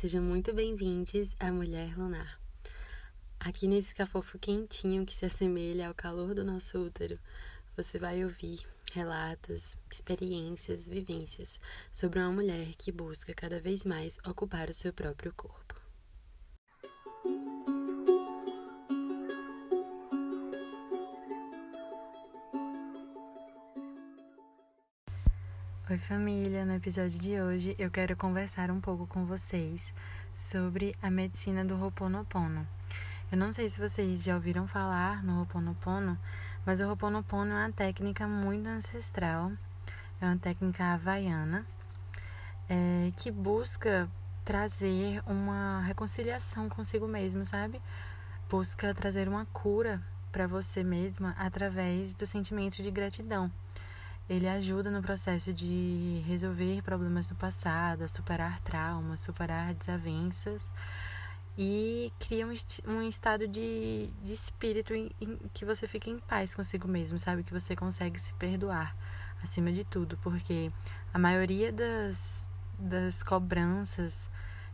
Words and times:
sejam 0.00 0.22
muito 0.22 0.54
bem-vindos 0.54 1.36
à 1.38 1.52
Mulher 1.52 1.94
Lunar. 1.94 2.40
Aqui 3.38 3.68
nesse 3.68 3.94
cafofo 3.94 4.38
quentinho 4.38 5.04
que 5.04 5.14
se 5.14 5.26
assemelha 5.26 5.88
ao 5.88 5.94
calor 5.94 6.34
do 6.34 6.42
nosso 6.42 6.78
útero, 6.78 7.18
você 7.76 7.98
vai 7.98 8.24
ouvir 8.24 8.66
relatos, 8.94 9.76
experiências, 9.92 10.86
vivências 10.86 11.60
sobre 11.92 12.18
uma 12.18 12.32
mulher 12.32 12.68
que 12.78 12.90
busca 12.90 13.34
cada 13.34 13.60
vez 13.60 13.84
mais 13.84 14.16
ocupar 14.26 14.70
o 14.70 14.74
seu 14.74 14.90
próprio 14.90 15.34
corpo. 15.34 15.69
Família! 26.10 26.64
No 26.64 26.74
episódio 26.74 27.20
de 27.20 27.40
hoje 27.40 27.76
eu 27.78 27.88
quero 27.88 28.16
conversar 28.16 28.68
um 28.68 28.80
pouco 28.80 29.06
com 29.06 29.24
vocês 29.24 29.94
sobre 30.34 30.96
a 31.00 31.08
medicina 31.08 31.64
do 31.64 31.80
Ho'oponopono. 31.80 32.66
Eu 33.30 33.38
não 33.38 33.52
sei 33.52 33.70
se 33.70 33.78
vocês 33.78 34.24
já 34.24 34.34
ouviram 34.34 34.66
falar 34.66 35.22
no 35.22 35.38
Ho'oponopono, 35.38 36.18
mas 36.66 36.80
o 36.80 36.88
Ho'oponopono 36.88 37.52
é 37.52 37.66
uma 37.66 37.70
técnica 37.70 38.26
muito 38.26 38.68
ancestral, 38.68 39.52
é 40.20 40.26
uma 40.26 40.36
técnica 40.36 40.82
havaiana 40.94 41.64
é, 42.68 43.12
que 43.16 43.30
busca 43.30 44.10
trazer 44.44 45.22
uma 45.28 45.80
reconciliação 45.82 46.68
consigo 46.68 47.06
mesmo, 47.06 47.44
sabe? 47.44 47.80
Busca 48.48 48.92
trazer 48.92 49.28
uma 49.28 49.46
cura 49.52 50.02
para 50.32 50.48
você 50.48 50.82
mesma 50.82 51.36
através 51.38 52.14
do 52.14 52.26
sentimento 52.26 52.82
de 52.82 52.90
gratidão. 52.90 53.48
Ele 54.30 54.48
ajuda 54.48 54.92
no 54.92 55.02
processo 55.02 55.52
de 55.52 56.22
resolver 56.24 56.82
problemas 56.82 57.26
do 57.26 57.34
passado, 57.34 58.04
a 58.04 58.08
superar 58.08 58.60
traumas, 58.60 59.22
superar 59.22 59.74
desavenças 59.74 60.70
e 61.58 62.12
cria 62.20 62.46
um, 62.46 62.54
um 62.86 63.02
estado 63.02 63.48
de, 63.48 64.08
de 64.22 64.32
espírito 64.32 64.94
em, 64.94 65.10
em, 65.20 65.36
que 65.52 65.64
você 65.64 65.88
fica 65.88 66.08
em 66.08 66.20
paz 66.20 66.54
consigo 66.54 66.86
mesmo, 66.86 67.18
sabe? 67.18 67.42
Que 67.42 67.52
você 67.52 67.74
consegue 67.74 68.20
se 68.20 68.32
perdoar 68.34 68.96
acima 69.42 69.72
de 69.72 69.84
tudo, 69.84 70.16
porque 70.18 70.70
a 71.12 71.18
maioria 71.18 71.72
das, 71.72 72.48
das 72.78 73.24
cobranças 73.24 74.30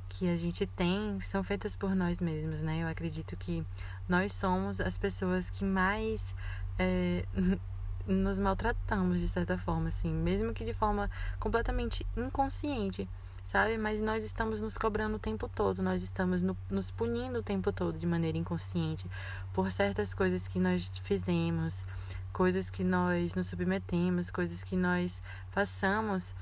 que 0.06 0.28
a 0.28 0.36
gente 0.36 0.66
tem 0.66 1.18
são 1.22 1.42
feitas 1.42 1.74
por 1.74 1.96
nós 1.96 2.20
mesmos, 2.20 2.60
né? 2.60 2.82
Eu 2.82 2.88
acredito 2.88 3.34
que 3.38 3.66
nós 4.06 4.34
somos 4.34 4.82
as 4.82 4.98
pessoas 4.98 5.48
que 5.48 5.64
mais. 5.64 6.34
É, 6.78 7.24
nos 8.06 8.38
maltratamos 8.38 9.20
de 9.20 9.28
certa 9.28 9.58
forma, 9.58 9.88
assim, 9.88 10.12
mesmo 10.12 10.54
que 10.54 10.64
de 10.64 10.72
forma 10.72 11.10
completamente 11.38 12.06
inconsciente, 12.16 13.08
sabe? 13.44 13.76
Mas 13.78 14.00
nós 14.00 14.24
estamos 14.24 14.60
nos 14.60 14.78
cobrando 14.78 15.16
o 15.16 15.18
tempo 15.18 15.48
todo, 15.48 15.82
nós 15.82 16.02
estamos 16.02 16.42
no, 16.42 16.56
nos 16.70 16.90
punindo 16.90 17.38
o 17.38 17.42
tempo 17.42 17.72
todo 17.72 17.98
de 17.98 18.06
maneira 18.06 18.38
inconsciente 18.38 19.08
por 19.52 19.70
certas 19.70 20.14
coisas 20.14 20.46
que 20.46 20.58
nós 20.58 20.98
fizemos, 20.98 21.84
coisas 22.32 22.70
que 22.70 22.84
nós 22.84 23.34
nos 23.34 23.46
submetemos, 23.46 24.30
coisas 24.30 24.62
que 24.62 24.76
nós 24.76 25.22
passamos 25.52 26.34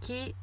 que 0.00 0.34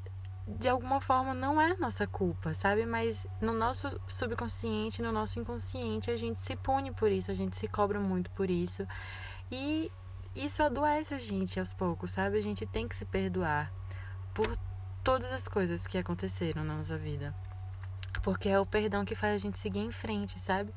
de 0.48 0.70
alguma 0.70 1.02
forma 1.02 1.34
não 1.34 1.60
é 1.60 1.76
nossa 1.76 2.08
culpa, 2.08 2.54
sabe? 2.54 2.86
Mas 2.86 3.28
no 3.42 3.52
nosso 3.52 4.00
subconsciente, 4.08 5.02
no 5.02 5.12
nosso 5.12 5.40
inconsciente, 5.40 6.10
a 6.10 6.16
gente 6.16 6.40
se 6.40 6.56
pune 6.56 6.92
por 6.94 7.12
isso, 7.12 7.30
a 7.30 7.34
gente 7.34 7.58
se 7.58 7.68
cobra 7.68 8.00
muito 8.00 8.30
por 8.32 8.50
isso. 8.50 8.88
E 9.52 9.92
isso 10.46 10.62
adoece 10.62 11.14
a 11.14 11.20
gente 11.20 11.60
aos 11.60 11.74
poucos, 11.74 12.12
sabe? 12.12 12.38
A 12.38 12.42
gente 12.42 12.66
tem 12.66 12.88
que 12.88 12.96
se 12.96 13.06
perdoar 13.06 13.72
por 14.34 14.58
todas 15.04 15.32
as 15.32 15.48
coisas 15.48 15.88
que 15.88 15.98
aconteceram 15.98 16.64
na 16.64 16.76
nossa 16.76 16.98
vida. 16.98 17.34
Porque 18.22 18.50
é 18.50 18.60
o 18.60 18.66
perdão 18.66 19.06
que 19.06 19.16
faz 19.16 19.36
a 19.36 19.38
gente 19.38 19.58
seguir 19.58 19.80
em 19.80 19.92
frente, 19.92 20.40
sabe? 20.40 20.74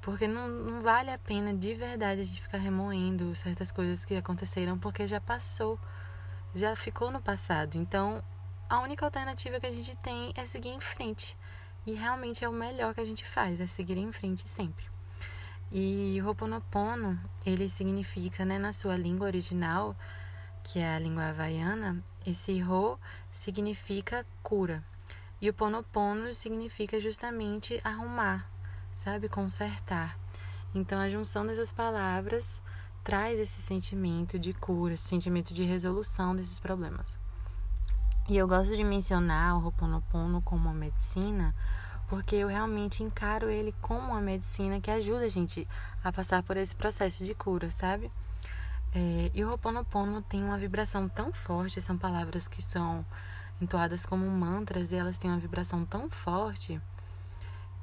Porque 0.00 0.28
não, 0.28 0.48
não 0.48 0.82
vale 0.82 1.10
a 1.10 1.18
pena 1.18 1.52
de 1.52 1.74
verdade 1.74 2.20
a 2.20 2.24
gente 2.24 2.40
ficar 2.40 2.58
remoendo 2.58 3.34
certas 3.34 3.72
coisas 3.72 4.04
que 4.04 4.14
aconteceram, 4.16 4.78
porque 4.78 5.06
já 5.06 5.20
passou, 5.20 5.78
já 6.54 6.76
ficou 6.76 7.10
no 7.10 7.20
passado. 7.20 7.76
Então, 7.76 8.22
a 8.68 8.80
única 8.80 9.04
alternativa 9.04 9.58
que 9.58 9.66
a 9.66 9.72
gente 9.72 9.96
tem 9.96 10.32
é 10.36 10.46
seguir 10.46 10.70
em 10.70 10.80
frente. 10.80 11.36
E 11.86 11.94
realmente 11.94 12.44
é 12.44 12.48
o 12.48 12.52
melhor 12.52 12.94
que 12.94 13.00
a 13.00 13.04
gente 13.04 13.24
faz, 13.26 13.60
é 13.60 13.66
seguir 13.66 13.98
em 13.98 14.12
frente 14.12 14.48
sempre. 14.48 14.93
E 15.72 16.20
Ho'oponopono, 16.22 17.18
ele 17.44 17.68
significa, 17.68 18.44
né, 18.44 18.58
na 18.58 18.72
sua 18.72 18.96
língua 18.96 19.26
original, 19.26 19.96
que 20.62 20.78
é 20.78 20.94
a 20.94 20.98
língua 20.98 21.28
havaiana, 21.28 22.02
esse 22.26 22.62
Ho 22.62 22.98
significa 23.32 24.26
cura. 24.42 24.82
E 25.40 25.50
o 25.50 25.52
Ponopono 25.52 26.32
significa 26.32 26.98
justamente 26.98 27.78
arrumar, 27.84 28.48
sabe? 28.94 29.28
Consertar. 29.28 30.18
Então 30.74 30.98
a 30.98 31.10
junção 31.10 31.46
dessas 31.46 31.70
palavras 31.70 32.62
traz 33.02 33.38
esse 33.38 33.60
sentimento 33.60 34.38
de 34.38 34.54
cura, 34.54 34.94
esse 34.94 35.06
sentimento 35.06 35.52
de 35.52 35.62
resolução 35.62 36.34
desses 36.34 36.58
problemas. 36.58 37.18
E 38.26 38.38
eu 38.38 38.48
gosto 38.48 38.74
de 38.74 38.82
mencionar 38.82 39.58
o 39.58 39.66
Ho'oponopono 39.66 40.40
como 40.40 40.64
uma 40.64 40.74
medicina 40.74 41.54
porque 42.08 42.36
eu 42.36 42.48
realmente 42.48 43.02
encaro 43.02 43.48
ele 43.48 43.74
como 43.80 44.12
uma 44.12 44.20
medicina 44.20 44.80
que 44.80 44.90
ajuda 44.90 45.24
a 45.24 45.28
gente 45.28 45.66
a 46.02 46.12
passar 46.12 46.42
por 46.42 46.56
esse 46.56 46.74
processo 46.74 47.24
de 47.24 47.34
cura, 47.34 47.70
sabe? 47.70 48.10
É, 48.94 49.30
e 49.34 49.44
o 49.44 49.50
Ho'oponopono 49.50 50.22
tem 50.22 50.44
uma 50.44 50.56
vibração 50.56 51.08
tão 51.08 51.32
forte, 51.32 51.80
são 51.80 51.98
palavras 51.98 52.46
que 52.46 52.62
são 52.62 53.04
entoadas 53.60 54.06
como 54.06 54.24
mantras 54.26 54.92
e 54.92 54.96
elas 54.96 55.18
têm 55.18 55.30
uma 55.30 55.40
vibração 55.40 55.84
tão 55.84 56.08
forte 56.08 56.80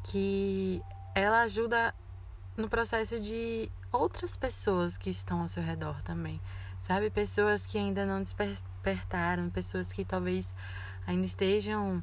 que 0.04 0.82
ela 1.14 1.42
ajuda 1.42 1.94
no 2.56 2.70
processo 2.70 3.20
de 3.20 3.70
outras 3.92 4.38
pessoas 4.38 4.98
que 4.98 5.10
estão 5.10 5.42
ao 5.42 5.48
seu 5.48 5.64
redor 5.64 6.02
também, 6.02 6.40
sabe? 6.82 7.10
Pessoas 7.10 7.66
que 7.66 7.78
ainda 7.78 8.06
não 8.06 8.22
despertaram, 8.22 9.50
pessoas 9.50 9.92
que 9.92 10.06
talvez 10.06 10.54
ainda 11.06 11.26
estejam 11.26 12.02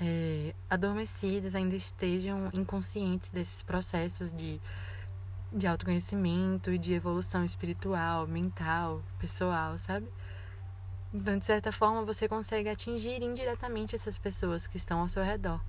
é, 0.00 0.54
adormecidas, 0.70 1.54
ainda 1.54 1.74
estejam 1.74 2.50
inconscientes 2.52 3.30
desses 3.30 3.62
processos 3.62 4.32
de, 4.32 4.60
de 5.52 5.66
autoconhecimento 5.66 6.72
e 6.72 6.78
de 6.78 6.94
evolução 6.94 7.44
espiritual, 7.44 8.26
mental, 8.26 9.02
pessoal, 9.18 9.76
sabe? 9.76 10.08
Então, 11.12 11.38
de 11.38 11.44
certa 11.44 11.72
forma, 11.72 12.04
você 12.04 12.28
consegue 12.28 12.68
atingir 12.68 13.22
indiretamente 13.22 13.94
essas 13.94 14.18
pessoas 14.18 14.66
que 14.66 14.76
estão 14.76 15.00
ao 15.00 15.08
seu 15.08 15.22
redor, 15.22 15.60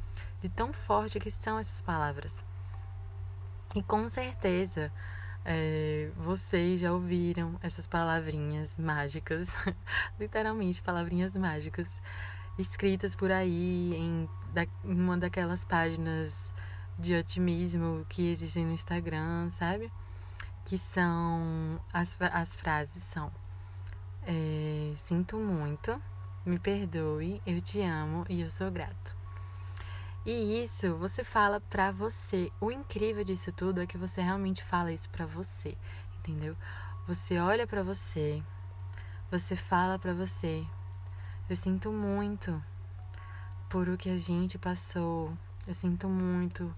de 0.42 0.50
tão 0.50 0.74
forte 0.74 1.20
que 1.20 1.32
são 1.32 1.58
essas 1.58 1.82
palavras. 1.82 2.46
E 3.74 3.82
com 3.82 4.10
certeza, 4.10 4.92
é, 5.46 6.12
vocês 6.18 6.82
já 6.82 6.92
ouviram 6.92 7.58
essas 7.64 7.88
palavrinhas 7.88 8.76
mágicas, 8.78 9.56
literalmente 10.20 10.82
palavrinhas 10.82 11.34
mágicas, 11.34 11.90
escritas 12.60 13.16
por 13.16 13.32
aí 13.32 13.96
em, 13.96 14.30
da, 14.54 14.68
uma 14.84 15.18
daquelas 15.18 15.66
páginas 15.66 16.54
de 16.98 17.16
otimismo 17.16 18.06
que 18.10 18.30
existem 18.30 18.66
no 18.66 18.74
Instagram, 18.74 19.50
sabe? 19.50 19.92
Que 20.66 20.78
são 20.78 21.80
as, 21.92 22.18
as 22.22 22.56
frases 22.56 23.02
são 23.02 23.32
é, 24.24 24.94
sinto 24.98 25.38
muito, 25.38 26.00
me 26.46 26.60
perdoe, 26.60 27.42
eu 27.48 27.60
te 27.62 27.82
amo 27.82 28.26
e 28.30 28.42
eu 28.42 28.50
sou 28.50 28.70
grato. 28.70 29.16
E 30.26 30.62
isso 30.64 30.96
você 30.96 31.24
fala 31.24 31.60
pra 31.62 31.92
você. 31.92 32.52
O 32.60 32.72
incrível 32.72 33.24
disso 33.24 33.52
tudo 33.52 33.82
é 33.82 33.88
que 33.88 33.98
você 33.98 34.22
realmente 34.22 34.64
fala 34.64 34.92
isso 34.92 35.10
pra 35.10 35.26
você, 35.26 35.76
entendeu? 36.20 36.56
Você 37.08 37.40
olha 37.40 37.66
pra 37.66 37.82
você, 37.82 38.44
você 39.32 39.56
fala 39.56 39.98
pra 39.98 40.14
você, 40.14 40.64
eu 41.50 41.56
sinto 41.56 41.92
muito 41.92 42.64
por 43.70 43.90
o 43.90 43.98
que 43.98 44.10
a 44.10 44.18
gente 44.18 44.56
passou. 44.60 45.36
Eu 45.68 45.74
sinto 45.74 46.08
muito 46.08 46.74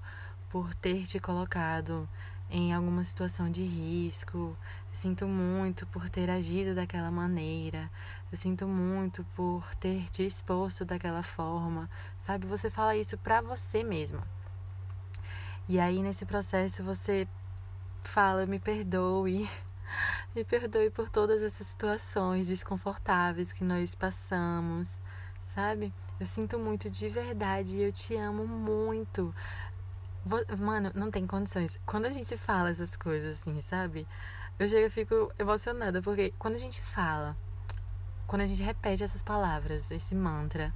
por 0.49 0.73
ter 0.73 1.05
te 1.05 1.19
colocado 1.19 2.07
em 2.49 2.73
alguma 2.73 3.03
situação 3.03 3.51
de 3.51 3.63
risco. 3.63 4.37
Eu 4.37 4.57
sinto 4.93 5.27
muito 5.27 5.85
por 5.87 6.09
ter 6.09 6.29
agido 6.29 6.73
daquela 6.73 7.11
maneira. 7.11 7.91
Eu 8.31 8.37
sinto 8.37 8.65
muito 8.65 9.25
por 9.35 9.75
ter 9.75 10.09
te 10.09 10.25
exposto 10.25 10.85
daquela 10.85 11.21
forma. 11.21 11.89
Sabe? 12.21 12.47
Você 12.47 12.69
fala 12.69 12.95
isso 12.95 13.17
pra 13.17 13.41
você 13.41 13.83
mesma. 13.83 14.25
E 15.67 15.81
aí 15.81 16.01
nesse 16.01 16.25
processo 16.25 16.81
você 16.81 17.27
fala: 18.03 18.45
"Me 18.45 18.57
perdoe". 18.57 19.49
Me 20.33 20.45
perdoe 20.45 20.89
por 20.89 21.09
todas 21.09 21.43
essas 21.43 21.67
situações 21.67 22.47
desconfortáveis 22.47 23.51
que 23.51 23.65
nós 23.65 23.93
passamos, 23.93 24.97
sabe? 25.43 25.93
Eu 26.17 26.25
sinto 26.25 26.57
muito 26.57 26.89
de 26.89 27.09
verdade 27.09 27.73
e 27.73 27.81
eu 27.83 27.91
te 27.91 28.15
amo 28.15 28.47
muito. 28.47 29.35
Mano, 30.57 30.89
não 30.95 31.11
tem 31.11 31.27
condições. 31.27 31.77
Quando 31.85 32.05
a 32.05 32.09
gente 32.11 32.37
fala 32.37 32.69
essas 32.69 32.95
coisas 32.95 33.39
assim, 33.39 33.59
sabe? 33.59 34.07
Eu 34.57 34.69
chego 34.69 34.87
e 34.87 34.89
fico 34.89 35.33
emocionada, 35.37 36.01
porque 36.01 36.33
quando 36.39 36.55
a 36.55 36.59
gente 36.59 36.79
fala, 36.79 37.35
quando 38.25 38.43
a 38.43 38.45
gente 38.45 38.63
repete 38.63 39.03
essas 39.03 39.21
palavras, 39.21 39.91
esse 39.91 40.15
mantra, 40.15 40.73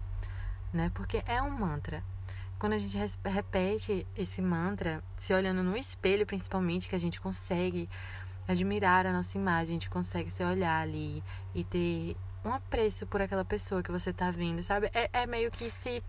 né? 0.74 0.92
Porque 0.94 1.24
é 1.25 1.42
um 1.42 1.50
mantra. 1.50 2.04
quando 2.60 2.74
a 2.74 2.78
gente 2.78 2.98
repete 3.24 4.06
esse 4.18 4.42
mantra, 4.42 5.02
se 5.18 5.34
olhando 5.34 5.63
no 5.63 5.78
espelho, 5.78 6.25
principalmente, 6.25 6.90
que 6.90 6.96
a 6.96 7.00
gente 7.00 7.22
consegue 7.22 7.90
admirar 8.47 9.06
a 9.06 9.13
nossa 9.13 9.38
imagem, 9.38 9.75
a 9.75 9.80
gente 9.80 9.89
consegue 9.89 10.30
se 10.31 10.44
olhar 10.44 10.81
ali 10.81 11.24
e 11.53 11.63
ter 11.63 12.15
um 12.44 12.53
apreço 12.53 13.07
por 13.07 13.21
aquela 13.21 13.44
pessoa 13.44 13.81
que 13.81 13.92
você 13.92 14.13
tá 14.13 14.30
vendo, 14.30 14.62
sabe? 14.62 14.89
É, 14.94 15.09
é 15.12 15.25
meio 15.25 15.50
que 15.50 15.69
se, 15.69 16.03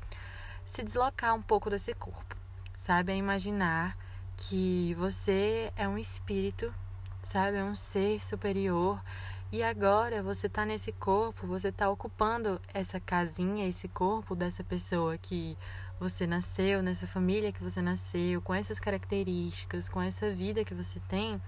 se 0.66 0.82
deslocar 0.82 1.34
um 1.34 1.42
pouco 1.42 1.70
desse 1.70 1.94
corpo, 1.94 2.36
sabe? 2.76 3.12
É 3.12 3.16
imaginar 3.16 3.96
que 4.36 4.94
você 4.98 5.72
é 5.76 5.88
um 5.88 5.96
espírito, 5.96 6.72
sabe? 7.22 7.56
É 7.56 7.64
um 7.64 7.74
ser 7.74 8.22
superior. 8.22 9.00
E 9.50 9.62
agora 9.62 10.22
você 10.22 10.48
tá 10.48 10.66
nesse 10.66 10.92
corpo, 10.92 11.46
você 11.46 11.70
tá 11.72 11.88
ocupando 11.88 12.60
essa 12.74 13.00
casinha, 13.00 13.66
esse 13.66 13.88
corpo 13.88 14.34
dessa 14.34 14.62
pessoa 14.62 15.16
que 15.16 15.56
você 15.98 16.26
nasceu, 16.26 16.82
nessa 16.82 17.06
família 17.06 17.52
que 17.52 17.62
você 17.62 17.80
nasceu, 17.80 18.42
com 18.42 18.54
essas 18.54 18.78
características, 18.78 19.88
com 19.88 20.00
essa 20.00 20.30
vida 20.30 20.64
que 20.64 20.74
você 20.74 21.00
tem, 21.08 21.40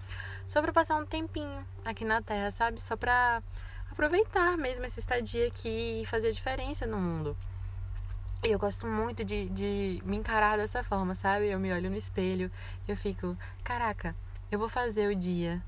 só 0.46 0.62
para 0.62 0.72
passar 0.72 0.96
um 0.96 1.04
tempinho 1.04 1.64
aqui 1.84 2.04
na 2.04 2.22
Terra, 2.22 2.50
sabe? 2.50 2.82
Só 2.82 2.96
para 2.96 3.42
aproveitar 3.90 4.56
mesmo 4.56 4.84
essa 4.84 4.98
estadia 4.98 5.46
aqui 5.48 6.02
e 6.02 6.06
fazer 6.06 6.30
diferença 6.32 6.86
no 6.86 6.98
mundo. 6.98 7.36
E 8.44 8.52
eu 8.52 8.58
gosto 8.58 8.86
muito 8.86 9.24
de, 9.24 9.48
de 9.48 10.00
me 10.04 10.16
encarar 10.16 10.56
dessa 10.56 10.82
forma, 10.84 11.14
sabe? 11.14 11.48
Eu 11.48 11.58
me 11.58 11.72
olho 11.72 11.90
no 11.90 11.96
espelho 11.96 12.50
eu 12.86 12.96
fico, 12.96 13.36
caraca, 13.64 14.14
eu 14.50 14.58
vou 14.58 14.68
fazer 14.68 15.08
o 15.08 15.14
dia 15.14 15.62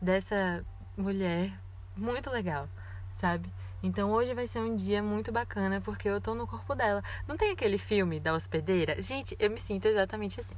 dessa 0.00 0.64
mulher 0.96 1.52
muito 1.96 2.28
legal, 2.28 2.68
sabe? 3.10 3.48
Então 3.86 4.10
hoje 4.10 4.34
vai 4.34 4.48
ser 4.48 4.58
um 4.58 4.74
dia 4.74 5.00
muito 5.00 5.30
bacana 5.30 5.80
porque 5.80 6.08
eu 6.08 6.20
tô 6.20 6.34
no 6.34 6.44
corpo 6.44 6.74
dela. 6.74 7.04
Não 7.28 7.36
tem 7.36 7.52
aquele 7.52 7.78
filme 7.78 8.18
da 8.18 8.34
hospedeira? 8.34 9.00
Gente, 9.00 9.36
eu 9.38 9.48
me 9.48 9.60
sinto 9.60 9.86
exatamente 9.86 10.40
assim. 10.40 10.56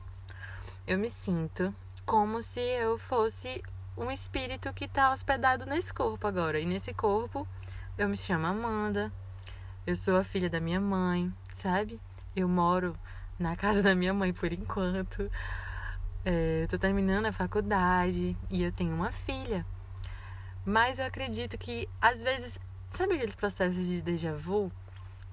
Eu 0.86 0.98
me 0.98 1.10
sinto 1.10 1.74
como 2.06 2.40
se 2.40 2.58
eu 2.58 2.96
fosse 2.96 3.62
um 3.98 4.10
espírito 4.10 4.72
que 4.72 4.88
tá 4.88 5.12
hospedado 5.12 5.66
nesse 5.66 5.92
corpo 5.92 6.26
agora. 6.26 6.58
E 6.58 6.64
nesse 6.64 6.94
corpo 6.94 7.46
eu 7.98 8.08
me 8.08 8.16
chamo 8.16 8.46
Amanda. 8.46 9.12
Eu 9.86 9.94
sou 9.94 10.16
a 10.16 10.24
filha 10.24 10.48
da 10.48 10.58
minha 10.58 10.80
mãe, 10.80 11.30
sabe? 11.52 12.00
Eu 12.34 12.48
moro 12.48 12.96
na 13.38 13.54
casa 13.56 13.82
da 13.82 13.94
minha 13.94 14.14
mãe 14.14 14.32
por 14.32 14.50
enquanto. 14.54 15.30
É, 16.24 16.62
eu 16.62 16.68
tô 16.68 16.78
terminando 16.78 17.26
a 17.26 17.32
faculdade 17.32 18.34
e 18.48 18.62
eu 18.62 18.72
tenho 18.72 18.94
uma 18.94 19.12
filha. 19.12 19.66
Mas 20.64 20.98
eu 20.98 21.04
acredito 21.04 21.58
que 21.58 21.88
às 22.00 22.22
vezes 22.22 22.58
Sabe 22.90 23.14
aqueles 23.14 23.34
processos 23.34 23.86
de 23.86 24.02
déjà 24.02 24.32
vu? 24.34 24.72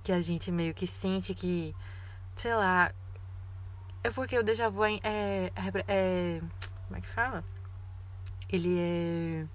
Que 0.03 0.11
a 0.11 0.21
gente 0.21 0.51
meio 0.51 0.73
que 0.73 0.85
sente 0.85 1.33
que, 1.33 1.75
sei 2.35 2.53
lá. 2.53 2.91
É 4.03 4.11
porque 4.11 4.37
o 4.37 4.43
déjà 4.43 4.69
vu 4.69 4.83
é. 4.83 4.99
é, 5.03 5.51
é 5.87 6.41
como 6.87 6.97
é 6.97 7.01
que 7.01 7.07
fala? 7.07 7.43
Ele 8.49 8.77
é. 8.77 9.45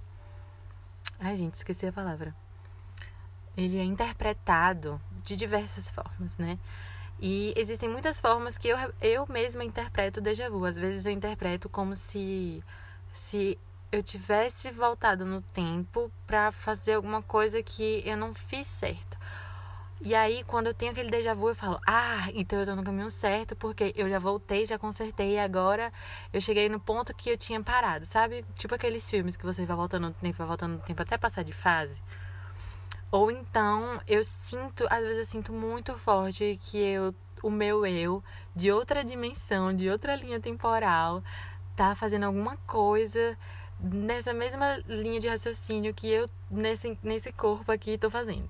Ai, 1.20 1.36
gente, 1.36 1.54
esqueci 1.54 1.86
a 1.86 1.92
palavra. 1.92 2.34
Ele 3.56 3.78
é 3.78 3.84
interpretado 3.84 5.00
de 5.22 5.36
diversas 5.36 5.90
formas, 5.90 6.36
né? 6.38 6.58
E 7.20 7.52
existem 7.56 7.88
muitas 7.88 8.20
formas 8.20 8.56
que 8.56 8.68
eu, 8.68 8.76
eu 9.00 9.26
mesma 9.28 9.62
interpreto 9.62 10.20
o 10.20 10.22
déjà 10.22 10.48
vu. 10.48 10.64
Às 10.64 10.76
vezes 10.76 11.04
eu 11.04 11.12
interpreto 11.12 11.68
como 11.68 11.94
se, 11.94 12.64
se 13.12 13.58
eu 13.92 14.02
tivesse 14.02 14.70
voltado 14.70 15.24
no 15.24 15.42
tempo 15.42 16.10
para 16.26 16.52
fazer 16.52 16.94
alguma 16.94 17.22
coisa 17.22 17.62
que 17.62 18.02
eu 18.06 18.16
não 18.16 18.32
fiz 18.32 18.66
certo. 18.66 19.18
E 20.02 20.14
aí, 20.14 20.42
quando 20.44 20.68
eu 20.68 20.74
tenho 20.74 20.92
aquele 20.92 21.10
déjà 21.10 21.34
vu, 21.34 21.50
eu 21.50 21.54
falo: 21.54 21.78
Ah, 21.86 22.28
então 22.32 22.58
eu 22.58 22.64
tô 22.64 22.74
no 22.74 22.82
caminho 22.82 23.10
certo, 23.10 23.54
porque 23.54 23.92
eu 23.94 24.08
já 24.08 24.18
voltei, 24.18 24.64
já 24.64 24.78
consertei, 24.78 25.34
e 25.34 25.38
agora 25.38 25.92
eu 26.32 26.40
cheguei 26.40 26.68
no 26.70 26.80
ponto 26.80 27.14
que 27.14 27.28
eu 27.30 27.36
tinha 27.36 27.62
parado, 27.62 28.06
sabe? 28.06 28.44
Tipo 28.54 28.74
aqueles 28.74 29.08
filmes 29.10 29.36
que 29.36 29.44
você 29.44 29.66
vai 29.66 29.76
voltando 29.76 30.08
no 30.08 30.14
tempo, 30.14 30.38
vai 30.38 30.46
voltando 30.46 30.72
no 30.74 30.80
tempo 30.80 31.02
até 31.02 31.18
passar 31.18 31.44
de 31.44 31.52
fase. 31.52 32.00
Ou 33.10 33.30
então, 33.30 34.00
eu 34.06 34.24
sinto, 34.24 34.86
às 34.88 35.00
vezes 35.00 35.18
eu 35.18 35.24
sinto 35.24 35.52
muito 35.52 35.98
forte 35.98 36.58
que 36.62 36.78
eu, 36.78 37.14
o 37.42 37.50
meu 37.50 37.84
eu, 37.84 38.22
de 38.54 38.70
outra 38.72 39.04
dimensão, 39.04 39.74
de 39.74 39.90
outra 39.90 40.14
linha 40.14 40.40
temporal, 40.40 41.22
tá 41.76 41.94
fazendo 41.94 42.24
alguma 42.24 42.56
coisa 42.58 43.36
nessa 43.82 44.32
mesma 44.32 44.78
linha 44.86 45.20
de 45.20 45.28
raciocínio 45.28 45.94
que 45.94 46.08
eu, 46.08 46.26
nesse, 46.50 46.98
nesse 47.02 47.32
corpo 47.32 47.70
aqui, 47.72 47.98
tô 47.98 48.10
fazendo. 48.10 48.48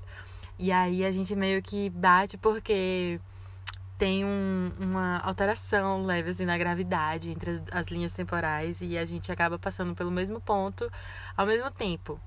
E 0.58 0.70
aí 0.70 1.04
a 1.04 1.10
gente 1.10 1.34
meio 1.34 1.62
que 1.62 1.88
bate 1.90 2.36
porque 2.36 3.20
tem 3.96 4.24
um, 4.24 4.72
uma 4.78 5.18
alteração 5.18 6.04
leve 6.04 6.30
assim 6.30 6.44
na 6.46 6.56
gravidade 6.56 7.30
entre 7.30 7.50
as, 7.50 7.62
as, 7.70 7.86
linhas 7.88 8.14
temporais 8.14 8.80
e 8.80 8.96
a 8.96 9.04
gente 9.04 9.30
acaba 9.30 9.58
passando 9.58 9.94
pelo 9.94 10.10
mesmo 10.10 10.40
ponto 10.40 10.90
ao 11.36 11.46
mesmo 11.46 11.70
tempo. 11.70 12.20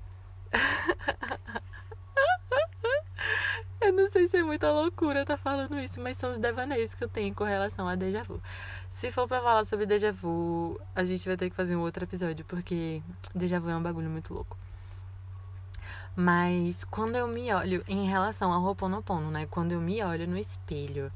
eu 3.84 3.92
não 3.92 4.10
sei 4.10 4.26
se 4.28 4.36
é 4.36 4.42
muita 4.42 4.70
loucura 4.70 5.22
estar 5.22 5.36
tá 5.36 5.42
falando 5.42 5.78
isso, 5.78 6.00
mas 6.00 6.16
são 6.16 6.32
os 6.32 6.38
devaneios 6.38 6.94
que 6.94 7.04
eu 7.04 7.08
tenho 7.08 7.34
com 7.34 7.44
relação 7.44 7.88
a 7.88 7.94
déjà 7.94 8.22
vu. 8.22 8.40
Se 8.90 9.10
for 9.12 9.28
pra 9.28 9.40
falar 9.40 9.64
sobre 9.64 9.86
déjà 9.86 10.10
vu, 10.10 10.80
a 10.94 11.04
gente 11.04 11.26
vai 11.26 11.36
ter 11.36 11.50
que 11.50 11.56
fazer 11.56 11.76
um 11.76 11.80
outro 11.80 12.04
episódio, 12.04 12.44
porque 12.44 13.02
déjà 13.34 13.58
vu 13.58 13.68
é 13.70 13.76
um 13.76 13.82
bagulho 13.82 14.08
muito 14.08 14.32
louco. 14.32 14.56
Mas 16.16 16.84
quando 16.84 17.16
eu 17.16 17.26
me 17.26 17.52
olho 17.52 17.84
em 17.88 18.06
relação 18.06 18.52
ao 18.52 18.62
Ho'oponopono, 18.62 19.30
né? 19.30 19.46
Quando 19.50 19.72
eu 19.72 19.80
me 19.80 20.02
olho 20.02 20.28
no 20.28 20.38
espelho 20.38 21.12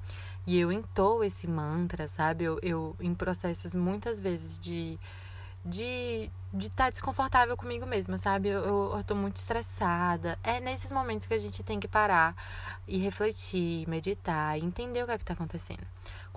e 0.47 0.59
eu 0.59 0.73
entoo 0.73 1.23
esse 1.23 1.47
mantra, 1.47 2.09
sabe? 2.09 2.45
Eu, 2.45 2.59
eu 2.63 2.97
em 3.01 3.15
processos 3.15 3.75
muitas 3.75 4.19
vezes 4.19 4.59
de 4.59 4.99
de 5.65 6.31
de 6.51 6.69
estar 6.69 6.85
tá 6.85 6.91
desconfortável 6.91 7.55
comigo 7.59 7.85
mesma, 7.85 8.17
sabe? 8.17 8.49
Eu, 8.49 8.65
eu, 8.65 8.93
eu 8.97 9.05
tô 9.05 9.15
muito 9.15 9.37
estressada. 9.37 10.39
É 10.43 10.59
nesses 10.61 10.91
momentos 10.91 11.27
que 11.27 11.35
a 11.35 11.39
gente 11.39 11.63
tem 11.63 11.79
que 11.79 11.87
parar 11.87 12.35
e 12.87 12.97
refletir, 12.97 13.87
meditar, 13.87 14.59
entender 14.59 15.03
o 15.03 15.07
que 15.07 15.13
é 15.13 15.19
que 15.19 15.25
tá 15.27 15.35
acontecendo 15.35 15.87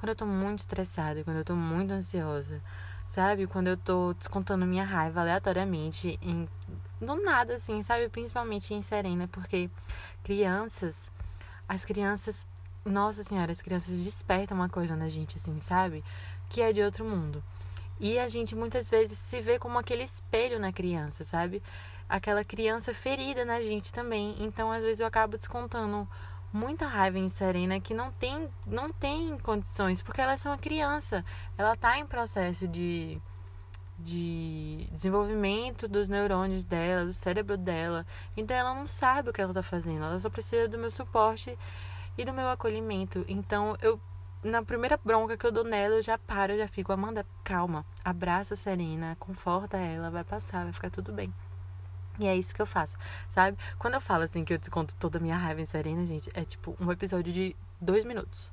quando 0.01 0.09
eu 0.09 0.15
tô 0.15 0.25
muito 0.25 0.61
estressada, 0.61 1.23
quando 1.23 1.37
eu 1.37 1.45
tô 1.45 1.55
muito 1.55 1.91
ansiosa, 1.91 2.59
sabe? 3.05 3.45
Quando 3.45 3.67
eu 3.67 3.77
tô 3.77 4.15
descontando 4.15 4.65
minha 4.65 4.83
raiva 4.83 5.21
aleatoriamente 5.21 6.17
em 6.23 6.49
do 6.99 7.23
nada 7.23 7.55
assim, 7.57 7.83
sabe? 7.83 8.09
Principalmente 8.09 8.73
em 8.73 8.81
Serena, 8.81 9.27
porque 9.27 9.69
crianças, 10.23 11.07
as 11.69 11.85
crianças, 11.85 12.47
nossa 12.83 13.23
senhora, 13.23 13.51
as 13.51 13.61
crianças 13.61 13.95
despertam 14.03 14.57
uma 14.57 14.69
coisa 14.69 14.95
na 14.95 15.07
gente 15.07 15.37
assim, 15.37 15.59
sabe? 15.59 16.03
Que 16.49 16.63
é 16.63 16.73
de 16.73 16.81
outro 16.81 17.05
mundo. 17.05 17.43
E 18.01 18.17
a 18.17 18.27
gente 18.27 18.55
muitas 18.55 18.89
vezes 18.89 19.15
se 19.19 19.39
vê 19.39 19.59
como 19.59 19.77
aquele 19.77 20.01
espelho 20.01 20.59
na 20.59 20.73
criança, 20.73 21.23
sabe? 21.23 21.61
Aquela 22.09 22.43
criança 22.43 22.95
ferida 22.95 23.45
na 23.45 23.61
gente 23.61 23.93
também. 23.93 24.35
Então, 24.39 24.71
às 24.71 24.81
vezes 24.81 24.99
eu 24.99 25.05
acabo 25.05 25.37
descontando 25.37 26.09
muita 26.51 26.87
raiva 26.87 27.19
em 27.19 27.29
Serena 27.29 27.79
que 27.79 27.93
não 27.93 28.11
tem, 28.11 28.49
não 28.65 28.91
tem 28.91 29.37
condições, 29.37 30.01
porque 30.01 30.19
ela 30.19 30.33
é 30.33 30.37
uma 30.47 30.57
criança. 30.57 31.23
Ela 31.55 31.73
está 31.73 31.99
em 31.99 32.05
processo 32.07 32.67
de, 32.67 33.21
de 33.99 34.87
desenvolvimento 34.91 35.87
dos 35.87 36.09
neurônios 36.09 36.65
dela, 36.65 37.05
do 37.05 37.13
cérebro 37.13 37.55
dela. 37.55 38.03
Então 38.35 38.57
ela 38.57 38.73
não 38.73 38.87
sabe 38.87 39.29
o 39.29 39.33
que 39.33 39.39
ela 39.39 39.51
está 39.51 39.61
fazendo. 39.61 40.03
Ela 40.03 40.19
só 40.19 40.29
precisa 40.29 40.67
do 40.67 40.79
meu 40.79 40.89
suporte 40.89 41.55
e 42.17 42.25
do 42.25 42.33
meu 42.33 42.49
acolhimento. 42.49 43.23
Então 43.27 43.77
eu 43.79 44.01
na 44.43 44.63
primeira 44.63 44.99
bronca 45.03 45.37
que 45.37 45.45
eu 45.45 45.51
dou 45.51 45.63
nela, 45.63 45.95
eu 45.95 46.01
já 46.01 46.17
paro, 46.17 46.53
eu 46.53 46.57
já 46.57 46.67
fico, 46.67 46.91
Amanda, 46.91 47.25
calma, 47.43 47.85
abraça 48.03 48.53
a 48.53 48.57
Serena, 48.57 49.15
conforta 49.19 49.77
ela, 49.77 50.09
vai 50.09 50.23
passar, 50.23 50.63
vai 50.63 50.73
ficar 50.73 50.89
tudo 50.89 51.11
bem. 51.11 51.33
E 52.19 52.27
é 52.27 52.35
isso 52.35 52.53
que 52.53 52.61
eu 52.61 52.65
faço, 52.65 52.97
sabe? 53.29 53.57
Quando 53.79 53.95
eu 53.95 54.01
falo 54.01 54.23
assim 54.23 54.43
que 54.43 54.53
eu 54.53 54.57
desconto 54.57 54.95
toda 54.95 55.17
a 55.17 55.21
minha 55.21 55.37
raiva 55.37 55.61
em 55.61 55.65
Serena, 55.65 56.05
gente, 56.05 56.29
é 56.33 56.43
tipo 56.43 56.75
um 56.79 56.91
episódio 56.91 57.31
de 57.31 57.55
dois 57.79 58.05
minutos. 58.05 58.51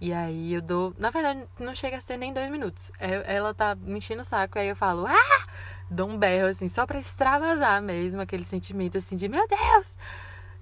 E 0.00 0.12
aí 0.12 0.52
eu 0.52 0.60
dou. 0.60 0.94
Na 0.98 1.08
verdade, 1.08 1.46
não 1.58 1.74
chega 1.74 1.96
a 1.96 2.00
ser 2.00 2.18
nem 2.18 2.32
dois 2.32 2.50
minutos. 2.50 2.90
É, 2.98 3.34
ela 3.34 3.54
tá 3.54 3.74
me 3.74 3.96
enchendo 3.96 4.20
o 4.20 4.24
saco, 4.24 4.58
aí 4.58 4.68
eu 4.68 4.76
falo, 4.76 5.06
ah! 5.06 5.46
Dou 5.90 6.08
um 6.08 6.18
berro, 6.18 6.48
assim, 6.48 6.68
só 6.68 6.84
pra 6.84 6.98
extravasar 6.98 7.80
mesmo 7.80 8.20
aquele 8.20 8.44
sentimento 8.44 8.98
assim 8.98 9.16
de 9.16 9.28
meu 9.28 9.46
Deus! 9.48 9.96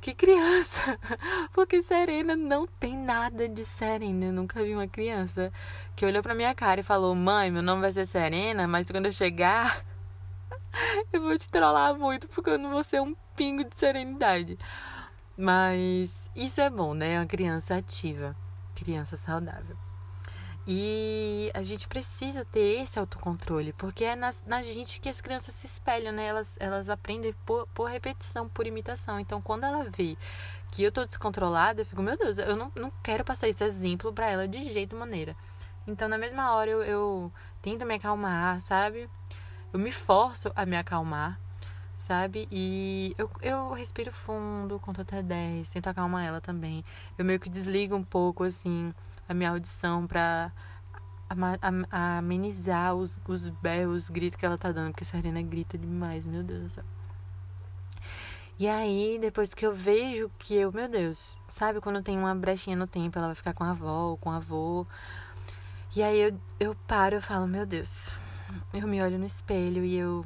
Que 0.04 0.12
criança! 0.12 0.98
Porque 1.54 1.80
Serena 1.80 2.36
não 2.36 2.66
tem 2.66 2.94
nada 2.94 3.48
de 3.48 3.64
Serena. 3.64 4.26
Eu 4.26 4.34
nunca 4.34 4.62
vi 4.62 4.74
uma 4.74 4.86
criança 4.86 5.50
que 5.96 6.04
olhou 6.04 6.22
pra 6.22 6.34
minha 6.34 6.54
cara 6.54 6.80
e 6.80 6.82
falou: 6.82 7.14
Mãe, 7.14 7.50
meu 7.50 7.62
nome 7.62 7.80
vai 7.80 7.90
ser 7.90 8.04
Serena, 8.04 8.68
mas 8.68 8.90
quando 8.90 9.06
eu 9.06 9.12
chegar 9.12 9.82
eu 11.10 11.22
vou 11.22 11.38
te 11.38 11.50
trollar 11.50 11.94
muito 11.94 12.28
porque 12.28 12.50
eu 12.50 12.58
não 12.58 12.70
vou 12.70 12.84
ser 12.84 13.00
um 13.00 13.16
pingo 13.34 13.64
de 13.64 13.74
serenidade. 13.78 14.58
Mas 15.38 16.28
isso 16.36 16.60
é 16.60 16.68
bom, 16.68 16.92
né? 16.92 17.18
Uma 17.18 17.26
criança 17.26 17.74
ativa, 17.74 18.36
criança 18.74 19.16
saudável. 19.16 19.74
E 20.66 21.50
a 21.52 21.62
gente 21.62 21.86
precisa 21.86 22.42
ter 22.44 22.82
esse 22.82 22.98
autocontrole, 22.98 23.74
porque 23.74 24.02
é 24.02 24.16
na, 24.16 24.32
na 24.46 24.62
gente 24.62 24.98
que 24.98 25.10
as 25.10 25.20
crianças 25.20 25.54
se 25.54 25.66
espelham, 25.66 26.12
né? 26.12 26.26
Elas, 26.26 26.56
elas 26.58 26.88
aprendem 26.88 27.34
por, 27.44 27.66
por 27.68 27.90
repetição, 27.90 28.48
por 28.48 28.66
imitação. 28.66 29.20
Então, 29.20 29.42
quando 29.42 29.64
ela 29.64 29.84
vê 29.84 30.16
que 30.70 30.82
eu 30.82 30.90
tô 30.90 31.04
descontrolada, 31.04 31.82
eu 31.82 31.86
fico, 31.86 32.02
meu 32.02 32.16
Deus, 32.16 32.38
eu 32.38 32.56
não, 32.56 32.72
não 32.74 32.90
quero 33.02 33.22
passar 33.22 33.46
esse 33.46 33.62
exemplo 33.62 34.10
para 34.10 34.30
ela 34.30 34.48
de 34.48 34.72
jeito 34.72 34.96
maneira. 34.96 35.36
Então, 35.86 36.08
na 36.08 36.16
mesma 36.16 36.54
hora, 36.54 36.70
eu, 36.70 36.82
eu 36.82 37.32
tento 37.60 37.84
me 37.84 37.94
acalmar, 37.94 38.58
sabe? 38.60 39.08
Eu 39.70 39.78
me 39.78 39.92
forço 39.92 40.50
a 40.56 40.64
me 40.64 40.78
acalmar, 40.78 41.38
sabe? 41.94 42.48
E 42.50 43.14
eu, 43.18 43.30
eu 43.42 43.72
respiro 43.72 44.10
fundo, 44.10 44.80
conto 44.80 45.02
até 45.02 45.22
10, 45.22 45.68
tento 45.68 45.88
acalmar 45.88 46.24
ela 46.24 46.40
também. 46.40 46.82
Eu 47.18 47.24
meio 47.24 47.38
que 47.38 47.50
desligo 47.50 47.94
um 47.94 48.02
pouco, 48.02 48.44
assim, 48.44 48.94
a 49.28 49.34
minha 49.34 49.50
audição 49.50 50.06
pra 50.06 50.52
amenizar 51.90 52.94
os, 52.94 53.20
os 53.26 53.48
berros, 53.48 54.04
os 54.04 54.10
gritos 54.10 54.38
que 54.38 54.44
ela 54.44 54.58
tá 54.58 54.70
dando, 54.70 54.90
porque 54.90 55.04
a 55.04 55.06
Serena 55.06 55.42
grita 55.42 55.76
demais, 55.76 56.26
meu 56.26 56.42
Deus 56.42 56.62
do 56.62 56.68
céu. 56.68 56.84
E 58.56 58.68
aí, 58.68 59.18
depois 59.20 59.52
que 59.52 59.66
eu 59.66 59.74
vejo 59.74 60.30
que 60.38 60.54
eu, 60.54 60.72
meu 60.72 60.88
Deus, 60.88 61.36
sabe 61.48 61.80
quando 61.80 62.02
tem 62.02 62.16
uma 62.16 62.34
brechinha 62.34 62.76
no 62.76 62.86
tempo, 62.86 63.18
ela 63.18 63.28
vai 63.28 63.34
ficar 63.34 63.52
com 63.52 63.64
a 63.64 63.70
avó 63.70 64.10
ou 64.10 64.16
com 64.16 64.30
o 64.30 64.32
avô. 64.32 64.86
E 65.96 66.02
aí 66.02 66.20
eu, 66.20 66.38
eu 66.60 66.76
paro, 66.86 67.16
eu 67.16 67.22
falo, 67.22 67.48
meu 67.48 67.66
Deus. 67.66 68.16
Eu 68.72 68.86
me 68.86 69.02
olho 69.02 69.18
no 69.18 69.26
espelho 69.26 69.84
e 69.84 69.96
eu 69.96 70.24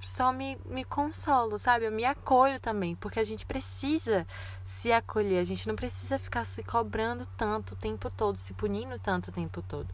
só 0.00 0.32
me, 0.32 0.58
me 0.64 0.84
consolo, 0.84 1.58
sabe? 1.58 1.84
Eu 1.84 1.92
me 1.92 2.04
acolho 2.04 2.58
também, 2.58 2.94
porque 2.94 3.20
a 3.20 3.24
gente 3.24 3.44
precisa 3.44 4.26
se 4.64 4.92
acolher, 4.92 5.38
a 5.38 5.44
gente 5.44 5.68
não 5.68 5.76
precisa 5.76 6.18
ficar 6.18 6.44
se 6.44 6.62
cobrando 6.62 7.26
tanto 7.36 7.74
o 7.74 7.76
tempo 7.76 8.10
todo, 8.10 8.38
se 8.38 8.54
punindo 8.54 8.98
tanto 8.98 9.28
o 9.28 9.32
tempo 9.32 9.62
todo. 9.62 9.88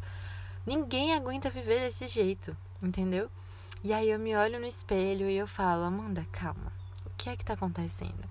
Ninguém 0.64 1.14
aguenta 1.14 1.50
viver 1.50 1.80
desse 1.80 2.06
jeito, 2.06 2.56
entendeu? 2.82 3.30
E 3.82 3.92
aí 3.92 4.10
eu 4.10 4.18
me 4.18 4.34
olho 4.36 4.58
no 4.58 4.66
espelho 4.66 5.28
e 5.28 5.36
eu 5.36 5.46
falo, 5.46 5.84
Amanda, 5.84 6.26
calma. 6.32 6.72
O 7.04 7.10
que 7.16 7.30
é 7.30 7.36
que 7.36 7.44
tá 7.44 7.54
acontecendo? 7.54 8.28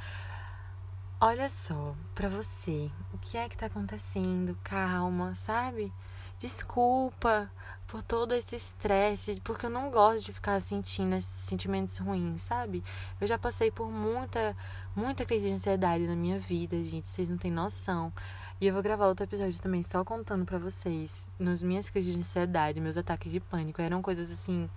Olha 1.20 1.48
só, 1.50 1.96
pra 2.14 2.28
você, 2.28 2.92
o 3.14 3.18
que 3.18 3.38
é 3.38 3.48
que 3.48 3.58
tá 3.58 3.68
acontecendo? 3.68 4.58
Calma, 4.64 5.34
sabe? 5.34 5.94
Desculpa 6.40 7.50
por 7.88 8.02
todo 8.02 8.34
esse 8.34 8.56
estresse, 8.56 9.40
porque 9.42 9.66
eu 9.66 9.70
não 9.70 9.92
gosto 9.92 10.26
de 10.26 10.34
ficar 10.34 10.60
sentindo 10.60 11.16
esses 11.16 11.30
sentimentos 11.30 11.98
ruins, 11.98 12.42
sabe? 12.42 12.84
Eu 13.22 13.28
já 13.28 13.38
passei 13.38 13.72
por 13.72 13.90
muita, 13.90 14.56
muita 14.96 15.24
crise 15.24 15.48
de 15.48 15.54
ansiedade 15.54 16.08
na 16.08 16.16
minha 16.16 16.40
vida, 16.40 16.82
gente, 16.84 17.08
vocês 17.08 17.30
não 17.30 17.38
têm 17.38 17.52
noção. 17.52 18.12
E 18.60 18.68
eu 18.68 18.74
vou 18.74 18.82
gravar 18.82 19.08
outro 19.08 19.26
episódio 19.26 19.62
também 19.62 19.84
só 19.84 20.04
contando 20.04 20.46
para 20.46 20.58
vocês. 20.58 21.28
Nas 21.38 21.62
minhas 21.62 21.90
crises 21.90 22.14
de 22.14 22.20
ansiedade, 22.20 22.80
meus 22.80 22.98
ataques 22.98 23.32
de 23.32 23.40
pânico, 23.40 23.82
eram 23.82 24.02
coisas 24.02 24.32
assim. 24.32 24.70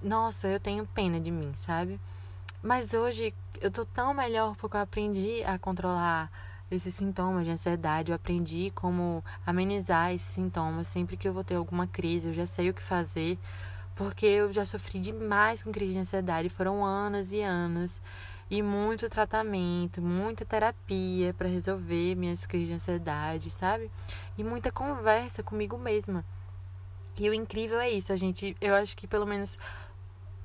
Nossa, 0.00 0.46
eu 0.46 0.60
tenho 0.60 0.86
pena 0.86 1.20
de 1.20 1.30
mim, 1.30 1.52
sabe? 1.54 1.98
Mas 2.62 2.94
hoje 2.94 3.34
eu 3.60 3.70
tô 3.70 3.84
tão 3.84 4.14
melhor 4.14 4.54
porque 4.56 4.76
eu 4.76 4.80
aprendi 4.80 5.42
a 5.44 5.58
controlar 5.58 6.30
esses 6.70 6.94
sintomas 6.94 7.44
de 7.44 7.50
ansiedade. 7.50 8.10
Eu 8.10 8.16
aprendi 8.16 8.70
como 8.74 9.24
amenizar 9.46 10.12
esses 10.12 10.28
sintomas 10.28 10.88
sempre 10.88 11.16
que 11.16 11.28
eu 11.28 11.32
vou 11.32 11.44
ter 11.44 11.54
alguma 11.54 11.86
crise. 11.86 12.28
Eu 12.28 12.34
já 12.34 12.46
sei 12.46 12.70
o 12.70 12.74
que 12.74 12.82
fazer, 12.82 13.38
porque 13.94 14.26
eu 14.26 14.52
já 14.52 14.64
sofri 14.64 14.98
demais 15.00 15.62
com 15.62 15.72
crise 15.72 15.94
de 15.94 15.98
ansiedade. 16.00 16.48
Foram 16.48 16.84
anos 16.84 17.32
e 17.32 17.40
anos 17.40 18.00
e 18.50 18.62
muito 18.62 19.08
tratamento, 19.10 20.00
muita 20.00 20.44
terapia 20.44 21.34
para 21.34 21.48
resolver 21.48 22.14
minhas 22.14 22.46
crises 22.46 22.68
de 22.68 22.74
ansiedade, 22.74 23.50
sabe? 23.50 23.90
E 24.36 24.44
muita 24.44 24.72
conversa 24.72 25.42
comigo 25.42 25.76
mesma. 25.76 26.24
E 27.18 27.28
o 27.28 27.34
incrível 27.34 27.78
é 27.78 27.90
isso, 27.90 28.12
a 28.12 28.16
gente, 28.16 28.56
eu 28.60 28.74
acho 28.74 28.96
que 28.96 29.06
pelo 29.06 29.26
menos 29.26 29.58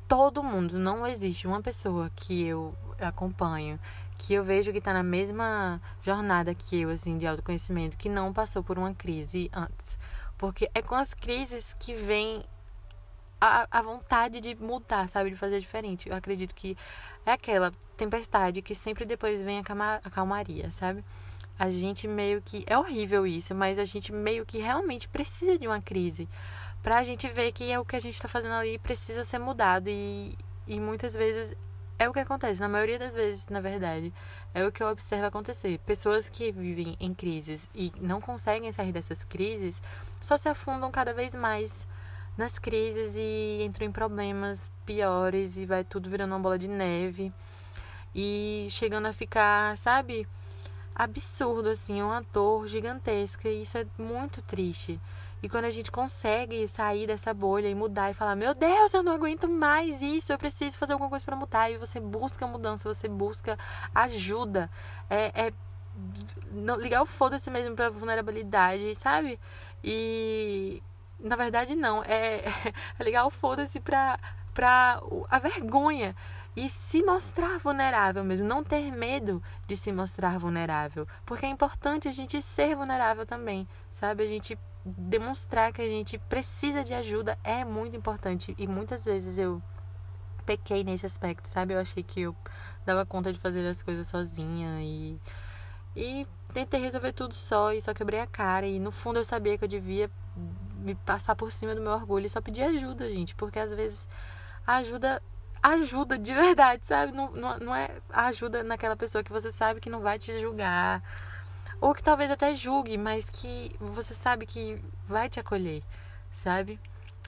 todo 0.07 0.43
mundo, 0.43 0.77
não 0.77 1.07
existe 1.07 1.47
uma 1.47 1.61
pessoa 1.61 2.11
que 2.15 2.43
eu 2.43 2.75
acompanho 2.99 3.79
que 4.23 4.33
eu 4.33 4.43
vejo 4.43 4.71
que 4.71 4.77
está 4.77 4.93
na 4.93 5.03
mesma 5.03 5.81
jornada 6.01 6.55
que 6.55 6.79
eu, 6.79 6.89
assim, 6.89 7.17
de 7.17 7.27
autoconhecimento, 7.27 7.97
que 7.97 8.07
não 8.07 8.31
passou 8.31 8.63
por 8.63 8.79
uma 8.79 8.93
crise 8.93 9.51
antes. 9.51 9.99
Porque 10.37 10.69
é 10.73 10.81
com 10.81 10.95
as 10.95 11.13
crises 11.13 11.75
que 11.77 11.93
vem 11.93 12.41
a, 13.39 13.67
a 13.69 13.81
vontade 13.81 14.39
de 14.39 14.55
mudar, 14.55 15.09
sabe? 15.09 15.29
De 15.29 15.35
fazer 15.35 15.59
diferente. 15.59 16.07
Eu 16.07 16.15
acredito 16.15 16.55
que 16.55 16.77
é 17.25 17.33
aquela 17.33 17.73
tempestade 17.97 18.61
que 18.61 18.73
sempre 18.73 19.03
depois 19.03 19.43
vem 19.43 19.59
a, 19.59 19.63
calma, 19.63 19.99
a 20.01 20.09
calmaria, 20.09 20.71
sabe? 20.71 21.03
A 21.59 21.69
gente 21.69 22.07
meio 22.07 22.41
que. 22.41 22.63
É 22.65 22.77
horrível 22.77 23.27
isso, 23.27 23.53
mas 23.53 23.77
a 23.77 23.83
gente 23.83 24.13
meio 24.13 24.45
que 24.45 24.57
realmente 24.57 25.09
precisa 25.09 25.59
de 25.59 25.67
uma 25.67 25.81
crise. 25.81 26.29
Pra 26.81 27.03
gente 27.03 27.27
ver 27.27 27.51
que 27.51 27.69
é 27.69 27.77
o 27.77 27.83
que 27.83 27.97
a 27.97 27.99
gente 27.99 28.21
tá 28.21 28.29
fazendo 28.29 28.53
ali 28.53 28.79
precisa 28.79 29.25
ser 29.25 29.39
mudado. 29.39 29.89
E, 29.89 30.33
e 30.65 30.79
muitas 30.79 31.13
vezes 31.13 31.53
é 32.03 32.09
o 32.09 32.13
que 32.13 32.19
acontece, 32.19 32.59
na 32.59 32.67
maioria 32.67 32.99
das 32.99 33.15
vezes, 33.15 33.47
na 33.47 33.61
verdade. 33.61 34.13
É 34.53 34.65
o 34.65 34.71
que 34.71 34.83
eu 34.83 34.87
observo 34.87 35.25
acontecer. 35.25 35.79
Pessoas 35.79 36.27
que 36.27 36.51
vivem 36.51 36.97
em 36.99 37.13
crises 37.13 37.69
e 37.73 37.93
não 37.99 38.19
conseguem 38.19 38.71
sair 38.71 38.91
dessas 38.91 39.23
crises 39.23 39.81
só 40.19 40.35
se 40.35 40.49
afundam 40.49 40.91
cada 40.91 41.13
vez 41.13 41.33
mais 41.33 41.87
nas 42.37 42.59
crises 42.59 43.15
e 43.15 43.63
entram 43.63 43.87
em 43.87 43.91
problemas 43.91 44.69
piores 44.85 45.55
e 45.55 45.65
vai 45.65 45.83
tudo 45.83 46.09
virando 46.09 46.31
uma 46.31 46.39
bola 46.39 46.59
de 46.59 46.67
neve 46.67 47.31
e 48.13 48.67
chegando 48.69 49.05
a 49.05 49.13
ficar, 49.13 49.77
sabe, 49.77 50.27
absurdo 50.93 51.69
assim, 51.69 52.01
uma 52.01 52.21
dor 52.33 52.67
gigantesca 52.67 53.47
e 53.47 53.61
isso 53.61 53.77
é 53.77 53.85
muito 53.97 54.41
triste. 54.41 54.99
E 55.43 55.49
quando 55.49 55.65
a 55.65 55.69
gente 55.69 55.91
consegue 55.91 56.65
sair 56.69 57.05
dessa 57.05 57.33
bolha 57.33 57.67
e 57.67 57.75
mudar 57.75 58.09
e 58.09 58.13
falar: 58.13 58.33
Meu 58.33 58.55
Deus, 58.55 58.93
eu 58.93 59.03
não 59.03 59.11
aguento 59.11 59.45
mais 59.45 60.01
isso, 60.01 60.31
eu 60.31 60.37
preciso 60.37 60.77
fazer 60.77 60.93
alguma 60.93 61.09
coisa 61.09 61.25
para 61.25 61.35
mudar. 61.35 61.69
E 61.69 61.77
você 61.77 61.99
busca 61.99 62.47
mudança, 62.47 62.87
você 62.87 63.09
busca 63.09 63.59
ajuda. 63.93 64.71
É, 65.09 65.47
é 65.47 65.53
ligar 66.79 67.01
o 67.01 67.05
foda-se 67.05 67.51
mesmo 67.51 67.75
pra 67.75 67.89
vulnerabilidade, 67.89 68.95
sabe? 68.95 69.37
E. 69.83 70.81
Na 71.19 71.35
verdade, 71.35 71.75
não. 71.75 72.01
É, 72.03 72.45
é 72.97 73.03
ligar 73.03 73.25
o 73.25 73.29
foda-se 73.29 73.81
pra, 73.81 74.17
pra 74.53 75.01
a 75.29 75.39
vergonha 75.39 76.15
e 76.55 76.69
se 76.69 77.01
mostrar 77.01 77.57
vulnerável 77.57 78.23
mesmo, 78.23 78.47
não 78.47 78.63
ter 78.63 78.91
medo 78.91 79.41
de 79.67 79.75
se 79.75 79.91
mostrar 79.91 80.37
vulnerável, 80.37 81.07
porque 81.25 81.45
é 81.45 81.49
importante 81.49 82.07
a 82.07 82.11
gente 82.11 82.41
ser 82.41 82.75
vulnerável 82.75 83.25
também, 83.25 83.67
sabe? 83.89 84.23
A 84.23 84.27
gente 84.27 84.57
demonstrar 84.85 85.71
que 85.71 85.81
a 85.81 85.87
gente 85.87 86.17
precisa 86.17 86.83
de 86.83 86.93
ajuda 86.93 87.37
é 87.43 87.63
muito 87.63 87.95
importante. 87.95 88.53
E 88.57 88.67
muitas 88.67 89.05
vezes 89.05 89.37
eu 89.37 89.61
pequei 90.45 90.83
nesse 90.83 91.05
aspecto, 91.05 91.47
sabe? 91.47 91.73
Eu 91.73 91.79
achei 91.79 92.03
que 92.03 92.21
eu 92.21 92.35
dava 92.85 93.05
conta 93.05 93.31
de 93.31 93.39
fazer 93.39 93.67
as 93.67 93.81
coisas 93.81 94.07
sozinha 94.07 94.81
e. 94.81 95.19
E 95.95 96.27
tentei 96.51 96.79
resolver 96.79 97.13
tudo 97.13 97.35
só 97.35 97.71
e 97.71 97.79
só 97.79 97.93
quebrei 97.93 98.19
a 98.19 98.27
cara. 98.27 98.65
E 98.65 98.79
no 98.79 98.91
fundo 98.91 99.19
eu 99.19 99.23
sabia 99.23 99.57
que 99.57 99.63
eu 99.63 99.67
devia 99.67 100.09
me 100.77 100.95
passar 100.95 101.35
por 101.35 101.51
cima 101.51 101.75
do 101.75 101.81
meu 101.81 101.91
orgulho 101.91 102.25
e 102.25 102.29
só 102.29 102.41
pedir 102.41 102.63
ajuda, 102.63 103.09
gente. 103.09 103.35
Porque 103.35 103.59
às 103.59 103.71
vezes 103.71 104.07
a 104.65 104.77
ajuda 104.77 105.21
ajuda 105.63 106.17
de 106.17 106.33
verdade, 106.33 106.85
sabe? 106.85 107.13
Não, 107.13 107.31
não, 107.31 107.57
não 107.57 107.75
é 107.75 107.89
ajuda 108.11 108.61
naquela 108.63 108.97
pessoa 108.97 109.23
que 109.23 109.31
você 109.31 109.51
sabe 109.51 109.79
que 109.79 109.89
não 109.89 110.01
vai 110.01 110.19
te 110.19 110.37
julgar 110.39 111.01
ou 111.79 111.93
que 111.93 112.03
talvez 112.03 112.29
até 112.29 112.53
julgue, 112.53 112.97
mas 112.97 113.29
que 113.29 113.75
você 113.79 114.13
sabe 114.13 114.45
que 114.45 114.81
vai 115.07 115.29
te 115.29 115.39
acolher, 115.39 115.83
sabe? 116.31 116.79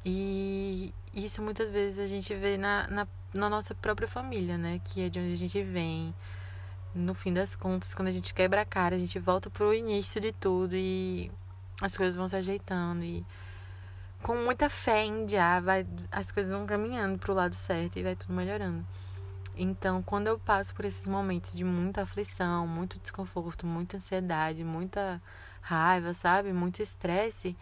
E 0.06 0.94
isso 1.14 1.42
muitas 1.42 1.70
vezes 1.70 2.00
a 2.00 2.06
gente 2.06 2.34
vê 2.36 2.58
na, 2.58 2.88
na, 2.88 3.08
na 3.34 3.50
nossa 3.50 3.74
própria 3.74 4.08
família, 4.08 4.58
né? 4.58 4.80
Que 4.84 5.04
é 5.04 5.10
de 5.10 5.20
onde 5.20 5.34
a 5.34 5.38
gente 5.38 5.64
vem. 5.64 6.14
No 6.94 7.14
fim 7.14 7.34
das 7.34 7.56
contas, 7.56 7.94
quando 7.94 8.08
a 8.08 8.12
gente 8.12 8.34
quebra 8.34 8.62
a 8.62 8.66
cara, 8.66 8.96
a 8.96 9.00
gente 9.00 9.20
volta 9.20 9.50
pro 9.50 9.74
início 9.74 10.22
de 10.22 10.32
tudo 10.32 10.74
e 10.76 11.30
as 11.82 11.98
coisas 11.98 12.16
vão 12.16 12.26
se 12.26 12.38
ajeitando 12.38 13.04
e 13.04 13.26
com 14.26 14.36
muita 14.38 14.72
fé 14.72 15.04
em 15.04 15.28
já 15.28 15.60
vai, 15.60 15.86
as 16.12 16.32
coisas 16.32 16.52
vão 16.52 16.66
caminhando 16.66 17.20
pro 17.20 17.32
lado 17.32 17.54
certo 17.54 18.00
e 18.00 18.02
vai 18.02 18.16
tudo 18.16 18.34
melhorando. 18.34 18.84
Então, 19.56 20.02
quando 20.02 20.26
eu 20.26 20.40
passo 20.40 20.74
por 20.74 20.84
esses 20.84 21.08
momentos 21.08 21.54
de 21.54 21.64
muita 21.64 22.02
aflição, 22.02 22.66
muito 22.66 22.98
desconforto, 22.98 23.68
muita 23.68 23.98
ansiedade, 23.98 24.64
muita 24.64 25.22
raiva, 25.62 26.12
sabe? 26.16 26.52
Muito 26.52 26.82
estresse, 26.82 27.56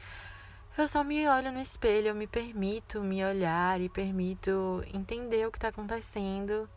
eu 0.78 0.88
só 0.88 1.04
me 1.04 1.28
olho 1.28 1.52
no 1.52 1.60
espelho, 1.60 2.08
eu 2.08 2.16
me 2.16 2.28
permito 2.28 3.04
me 3.04 3.26
olhar 3.26 3.82
e 3.82 3.90
permito 3.90 4.86
entender 4.94 5.46
o 5.46 5.52
que 5.52 5.58
está 5.58 5.68
acontecendo 5.68 6.70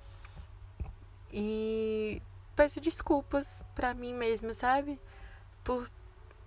e 1.32 2.20
peço 2.56 2.80
desculpas 2.80 3.62
para 3.72 3.94
mim 3.94 4.12
mesma, 4.12 4.52
sabe? 4.52 4.98
Por 5.62 5.88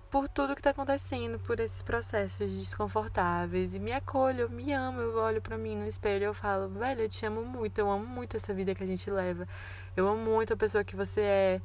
por 0.09 0.27
tudo 0.27 0.55
que 0.55 0.59
está 0.61 0.71
acontecendo, 0.71 1.39
por 1.39 1.59
esses 1.59 1.81
processos 1.81 2.51
desconfortáveis. 2.57 3.73
E 3.73 3.79
me 3.79 3.91
acolho, 3.91 4.41
eu 4.41 4.49
me 4.49 4.73
amo, 4.73 4.99
eu 4.99 5.17
olho 5.17 5.41
para 5.41 5.57
mim 5.57 5.75
no 5.75 5.85
espelho 5.87 6.23
e 6.23 6.25
eu 6.25 6.33
falo, 6.33 6.67
velho, 6.69 7.01
eu 7.01 7.09
te 7.09 7.25
amo 7.25 7.43
muito, 7.43 7.77
eu 7.77 7.89
amo 7.89 8.05
muito 8.05 8.35
essa 8.35 8.53
vida 8.53 8.73
que 8.73 8.83
a 8.83 8.87
gente 8.87 9.09
leva. 9.11 9.47
Eu 9.95 10.07
amo 10.07 10.23
muito 10.23 10.53
a 10.53 10.57
pessoa 10.57 10.83
que 10.83 10.95
você 10.95 11.21
é. 11.21 11.61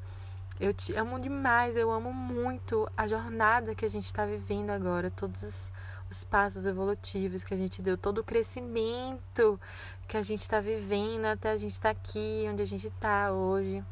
Eu 0.59 0.73
te 0.73 0.93
amo 0.95 1.19
demais, 1.19 1.75
eu 1.75 1.91
amo 1.91 2.13
muito 2.13 2.89
a 2.95 3.07
jornada 3.07 3.75
que 3.75 3.83
a 3.83 3.89
gente 3.89 4.05
está 4.05 4.25
vivendo 4.25 4.69
agora, 4.69 5.11
todos 5.11 5.43
os, 5.43 5.71
os, 6.09 6.23
passos 6.23 6.65
evolutivos 6.65 7.43
que 7.43 7.53
a 7.53 7.57
gente 7.57 7.81
deu, 7.81 7.97
todo 7.97 8.19
o 8.19 8.23
crescimento 8.23 9.59
que 10.07 10.15
a 10.15 10.21
gente 10.21 10.41
está 10.41 10.61
vivendo 10.61 11.25
até 11.25 11.51
a 11.51 11.57
gente 11.57 11.73
estar 11.73 11.93
tá 11.93 11.99
aqui, 11.99 12.45
onde 12.49 12.61
a 12.61 12.65
gente 12.65 12.87
está 12.87 13.33
hoje. 13.33 13.83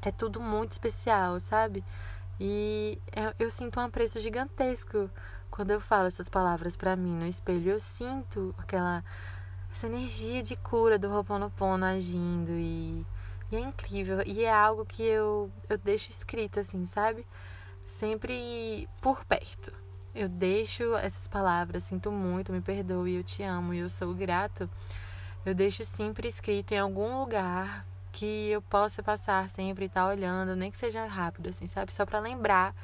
É 0.00 0.10
tudo 0.10 0.40
muito 0.40 0.72
especial, 0.72 1.38
sabe? 1.40 1.84
E 2.44 2.98
eu, 3.14 3.46
eu 3.46 3.50
sinto 3.52 3.78
um 3.78 3.84
apreço 3.84 4.18
gigantesco 4.18 5.08
quando 5.48 5.70
eu 5.70 5.80
falo 5.80 6.08
essas 6.08 6.28
palavras 6.28 6.74
para 6.74 6.96
mim 6.96 7.14
no 7.14 7.24
espelho. 7.24 7.70
Eu 7.70 7.78
sinto 7.78 8.52
aquela 8.58 9.04
essa 9.70 9.86
energia 9.86 10.42
de 10.42 10.56
cura 10.56 10.98
do 10.98 11.08
Ho'oponopono 11.08 11.84
agindo 11.84 12.50
e 12.50 13.06
e 13.52 13.56
é 13.56 13.60
incrível. 13.60 14.22
E 14.26 14.44
é 14.44 14.52
algo 14.52 14.84
que 14.84 15.02
eu, 15.02 15.52
eu 15.68 15.78
deixo 15.78 16.10
escrito, 16.10 16.58
assim, 16.58 16.84
sabe? 16.84 17.24
Sempre 17.86 18.88
por 19.00 19.24
perto. 19.24 19.72
Eu 20.14 20.28
deixo 20.28 20.94
essas 20.96 21.28
palavras, 21.28 21.84
sinto 21.84 22.10
muito, 22.10 22.52
me 22.52 22.60
perdoe, 22.60 23.14
eu 23.14 23.22
te 23.22 23.42
amo 23.42 23.72
e 23.72 23.78
eu 23.78 23.90
sou 23.90 24.12
grato. 24.14 24.68
Eu 25.44 25.54
deixo 25.54 25.84
sempre 25.84 26.26
escrito 26.26 26.72
em 26.72 26.78
algum 26.78 27.20
lugar 27.20 27.86
que 28.12 28.50
eu 28.50 28.60
possa 28.62 29.02
passar 29.02 29.48
sempre 29.50 29.86
e 29.86 29.88
tá 29.88 30.06
olhando, 30.06 30.54
nem 30.54 30.70
que 30.70 30.78
seja 30.78 31.06
rápido, 31.06 31.48
assim, 31.48 31.66
sabe? 31.66 31.92
Só 31.92 32.04
para 32.04 32.20
lembrar 32.20 32.74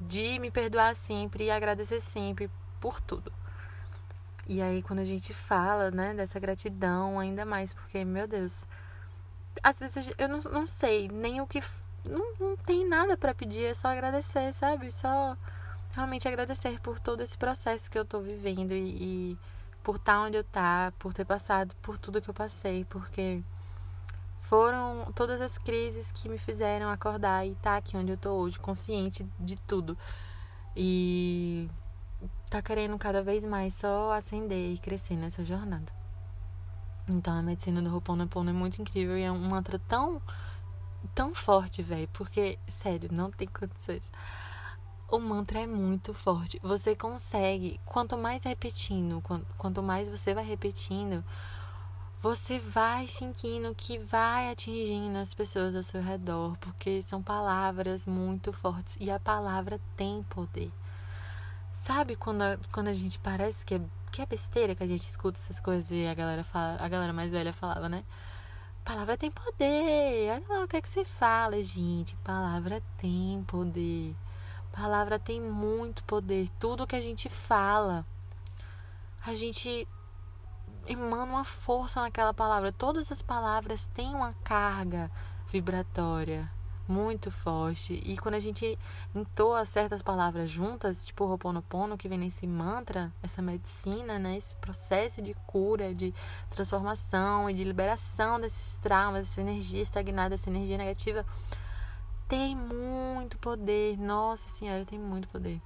de 0.00 0.38
me 0.40 0.50
perdoar 0.50 0.96
sempre 0.96 1.44
e 1.44 1.50
agradecer 1.50 2.00
sempre 2.00 2.50
por 2.80 3.00
tudo. 3.00 3.32
E 4.48 4.60
aí, 4.60 4.82
quando 4.82 5.00
a 5.00 5.04
gente 5.04 5.32
fala, 5.32 5.90
né, 5.90 6.14
dessa 6.14 6.38
gratidão, 6.38 7.18
ainda 7.18 7.44
mais, 7.44 7.72
porque, 7.72 8.04
meu 8.04 8.28
Deus, 8.28 8.66
às 9.62 9.78
vezes 9.78 10.12
eu 10.18 10.28
não, 10.28 10.40
não 10.40 10.66
sei 10.66 11.08
nem 11.08 11.40
o 11.40 11.46
que. 11.46 11.62
Não, 12.04 12.34
não 12.38 12.56
tem 12.56 12.86
nada 12.86 13.16
para 13.16 13.34
pedir, 13.34 13.64
é 13.64 13.74
só 13.74 13.88
agradecer, 13.88 14.52
sabe? 14.52 14.92
Só 14.92 15.36
realmente 15.94 16.28
agradecer 16.28 16.78
por 16.80 17.00
todo 17.00 17.22
esse 17.22 17.36
processo 17.36 17.90
que 17.90 17.98
eu 17.98 18.04
tô 18.04 18.20
vivendo 18.20 18.72
e, 18.72 19.32
e 19.32 19.38
por 19.82 19.96
estar 19.96 20.14
tá 20.14 20.20
onde 20.20 20.36
eu 20.36 20.44
tá, 20.44 20.92
por 20.98 21.12
ter 21.12 21.24
passado 21.24 21.74
por 21.82 21.98
tudo 21.98 22.20
que 22.20 22.28
eu 22.28 22.34
passei, 22.34 22.84
porque 22.84 23.42
foram 24.48 25.10
todas 25.12 25.40
as 25.40 25.58
crises 25.58 26.12
que 26.12 26.28
me 26.28 26.38
fizeram 26.38 26.88
acordar 26.88 27.44
e 27.44 27.50
estar 27.50 27.72
tá 27.72 27.76
aqui 27.76 27.96
onde 27.96 28.12
eu 28.12 28.16
tô 28.16 28.30
hoje, 28.30 28.58
consciente 28.58 29.26
de 29.40 29.56
tudo. 29.56 29.98
E 30.74 31.68
tá 32.48 32.62
querendo 32.62 32.96
cada 32.96 33.22
vez 33.22 33.42
mais 33.42 33.74
só 33.74 34.12
acender 34.12 34.72
e 34.74 34.78
crescer 34.78 35.16
nessa 35.16 35.44
jornada. 35.44 35.92
Então 37.08 37.34
a 37.34 37.42
medicina 37.42 37.82
do 37.82 37.92
Ho'oponopono 37.92 38.50
é 38.50 38.52
muito 38.52 38.80
incrível 38.80 39.18
e 39.18 39.22
é 39.22 39.32
um 39.32 39.48
mantra 39.48 39.80
tão 39.80 40.22
tão 41.14 41.34
forte, 41.34 41.82
velho, 41.82 42.08
porque 42.12 42.58
sério, 42.68 43.08
não 43.12 43.30
tem 43.30 43.48
condições. 43.48 44.10
O 45.08 45.18
mantra 45.18 45.60
é 45.60 45.66
muito 45.66 46.12
forte. 46.12 46.58
Você 46.62 46.94
consegue, 46.96 47.80
quanto 47.84 48.16
mais 48.16 48.44
repetindo, 48.44 49.22
quanto 49.56 49.82
mais 49.82 50.08
você 50.08 50.34
vai 50.34 50.44
repetindo, 50.44 51.24
você 52.22 52.58
vai 52.58 53.06
sentindo 53.06 53.74
que 53.74 53.98
vai 53.98 54.50
atingindo 54.50 55.18
as 55.18 55.34
pessoas 55.34 55.76
ao 55.76 55.82
seu 55.82 56.02
redor, 56.02 56.56
porque 56.58 57.02
são 57.02 57.22
palavras 57.22 58.06
muito 58.06 58.52
fortes 58.52 58.96
e 58.98 59.10
a 59.10 59.20
palavra 59.20 59.80
tem 59.96 60.22
poder. 60.24 60.72
Sabe 61.74 62.16
quando 62.16 62.42
a, 62.42 62.58
quando 62.72 62.88
a 62.88 62.92
gente 62.92 63.18
parece 63.18 63.64
que 63.64 63.74
é 63.74 63.80
que 64.10 64.22
é 64.22 64.26
besteira 64.26 64.74
que 64.74 64.82
a 64.82 64.86
gente 64.86 65.02
escuta 65.02 65.38
essas 65.38 65.60
coisas 65.60 65.90
e 65.90 66.06
a 66.06 66.14
galera 66.14 66.42
fala, 66.42 66.78
a 66.80 66.88
galera 66.88 67.12
mais 67.12 67.30
velha 67.30 67.52
falava, 67.52 67.86
né? 67.86 68.02
Palavra 68.82 69.16
tem 69.16 69.30
poder. 69.30 70.30
Olha 70.30 70.42
lá 70.48 70.64
o 70.64 70.68
que 70.68 70.76
é 70.76 70.80
que 70.80 70.88
você 70.88 71.04
fala, 71.04 71.60
gente. 71.60 72.16
Palavra 72.24 72.82
tem 72.98 73.44
poder. 73.46 74.14
Palavra 74.72 75.18
tem 75.18 75.40
muito 75.40 76.02
poder. 76.04 76.48
Tudo 76.58 76.86
que 76.86 76.96
a 76.96 77.00
gente 77.00 77.28
fala, 77.28 78.06
a 79.26 79.34
gente 79.34 79.86
emana 80.86 81.24
uma 81.24 81.44
força 81.44 82.00
naquela 82.00 82.32
palavra. 82.32 82.72
Todas 82.72 83.10
as 83.10 83.22
palavras 83.22 83.86
têm 83.86 84.14
uma 84.14 84.32
carga 84.44 85.10
vibratória 85.50 86.50
muito 86.88 87.30
forte. 87.30 88.00
E 88.04 88.16
quando 88.16 88.36
a 88.36 88.40
gente 88.40 88.78
entoa 89.14 89.64
certas 89.64 90.02
palavras 90.02 90.50
juntas, 90.50 91.06
tipo 91.06 91.24
o 91.24 91.28
Ho'oponopono, 91.28 91.96
que 91.96 92.08
vem 92.08 92.18
nesse 92.18 92.46
mantra, 92.46 93.12
essa 93.22 93.42
medicina, 93.42 94.18
né? 94.18 94.36
Esse 94.36 94.54
processo 94.56 95.20
de 95.20 95.34
cura, 95.46 95.94
de 95.94 96.14
transformação 96.50 97.50
e 97.50 97.54
de 97.54 97.64
liberação 97.64 98.40
desses 98.40 98.76
traumas, 98.78 99.28
essa 99.28 99.40
energia 99.40 99.82
estagnada, 99.82 100.34
essa 100.34 100.50
energia 100.50 100.78
negativa, 100.78 101.26
tem 102.28 102.56
muito 102.56 103.38
poder. 103.38 103.98
Nossa 103.98 104.48
Senhora, 104.48 104.84
tem 104.84 104.98
muito 104.98 105.28
poder. 105.28 105.60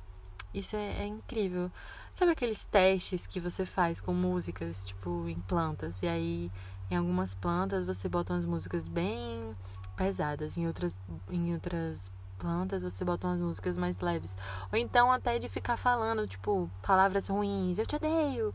Isso 0.52 0.76
é, 0.76 1.02
é 1.02 1.06
incrível. 1.06 1.70
Sabe 2.12 2.32
aqueles 2.32 2.64
testes 2.64 3.26
que 3.26 3.38
você 3.38 3.64
faz 3.64 4.00
com 4.00 4.12
músicas, 4.12 4.84
tipo, 4.84 5.28
em 5.28 5.38
plantas? 5.40 6.02
E 6.02 6.08
aí, 6.08 6.50
em 6.90 6.96
algumas 6.96 7.34
plantas, 7.34 7.84
você 7.86 8.08
bota 8.08 8.32
umas 8.32 8.44
músicas 8.44 8.88
bem 8.88 9.54
pesadas. 9.96 10.58
Em 10.58 10.66
outras, 10.66 10.98
em 11.30 11.54
outras 11.54 12.10
plantas 12.40 12.82
você 12.82 13.04
bota 13.04 13.28
umas 13.28 13.40
músicas 13.40 13.76
mais 13.76 13.96
leves. 13.98 14.36
Ou 14.72 14.78
então 14.78 15.12
até 15.12 15.38
de 15.38 15.48
ficar 15.48 15.76
falando, 15.76 16.26
tipo, 16.26 16.70
palavras 16.82 17.28
ruins, 17.28 17.78
eu 17.78 17.86
te 17.86 17.96
odeio. 17.96 18.54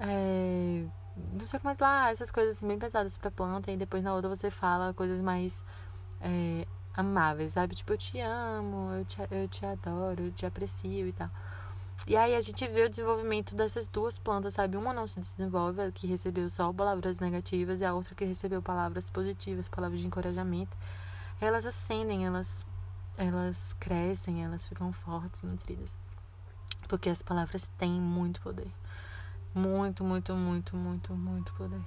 É, 0.00 0.84
não 1.32 1.46
sei 1.46 1.58
o 1.58 1.60
que 1.60 1.66
mais 1.66 1.78
lá, 1.78 2.10
essas 2.10 2.30
coisas 2.30 2.56
assim, 2.56 2.66
bem 2.66 2.78
pesadas 2.78 3.16
pra 3.16 3.30
planta. 3.30 3.70
E 3.70 3.76
depois 3.76 4.02
na 4.02 4.14
outra 4.14 4.28
você 4.28 4.50
fala 4.50 4.94
coisas 4.94 5.20
mais 5.20 5.62
é, 6.20 6.66
amáveis, 6.94 7.52
sabe? 7.52 7.74
Tipo, 7.74 7.92
eu 7.92 7.98
te 7.98 8.20
amo, 8.20 8.92
eu 8.92 9.04
te, 9.04 9.18
eu 9.30 9.48
te 9.48 9.64
adoro, 9.64 10.24
eu 10.24 10.32
te 10.32 10.46
aprecio 10.46 11.06
e 11.08 11.12
tal. 11.12 11.30
E 12.06 12.16
aí 12.16 12.34
a 12.34 12.40
gente 12.40 12.66
vê 12.66 12.84
o 12.84 12.90
desenvolvimento 12.90 13.54
dessas 13.54 13.86
duas 13.86 14.18
plantas, 14.18 14.54
sabe? 14.54 14.76
Uma 14.76 14.92
não 14.92 15.06
se 15.06 15.20
desenvolve, 15.20 15.82
a 15.82 15.92
que 15.92 16.06
recebeu 16.06 16.48
só 16.48 16.72
palavras 16.72 17.20
negativas, 17.20 17.80
e 17.80 17.84
a 17.84 17.92
outra 17.92 18.14
que 18.14 18.24
recebeu 18.24 18.62
palavras 18.62 19.10
positivas, 19.10 19.68
palavras 19.68 20.00
de 20.00 20.06
encorajamento. 20.06 20.76
Elas 21.40 21.66
ascendem, 21.66 22.26
elas, 22.26 22.66
elas 23.16 23.74
crescem, 23.78 24.42
elas 24.44 24.66
ficam 24.66 24.92
fortes, 24.92 25.42
nutridas. 25.42 25.94
Porque 26.88 27.10
as 27.10 27.22
palavras 27.22 27.70
têm 27.78 27.92
muito 27.92 28.40
poder. 28.40 28.70
Muito, 29.54 30.02
muito, 30.02 30.34
muito, 30.34 30.76
muito, 30.76 31.12
muito 31.14 31.52
poder. 31.54 31.82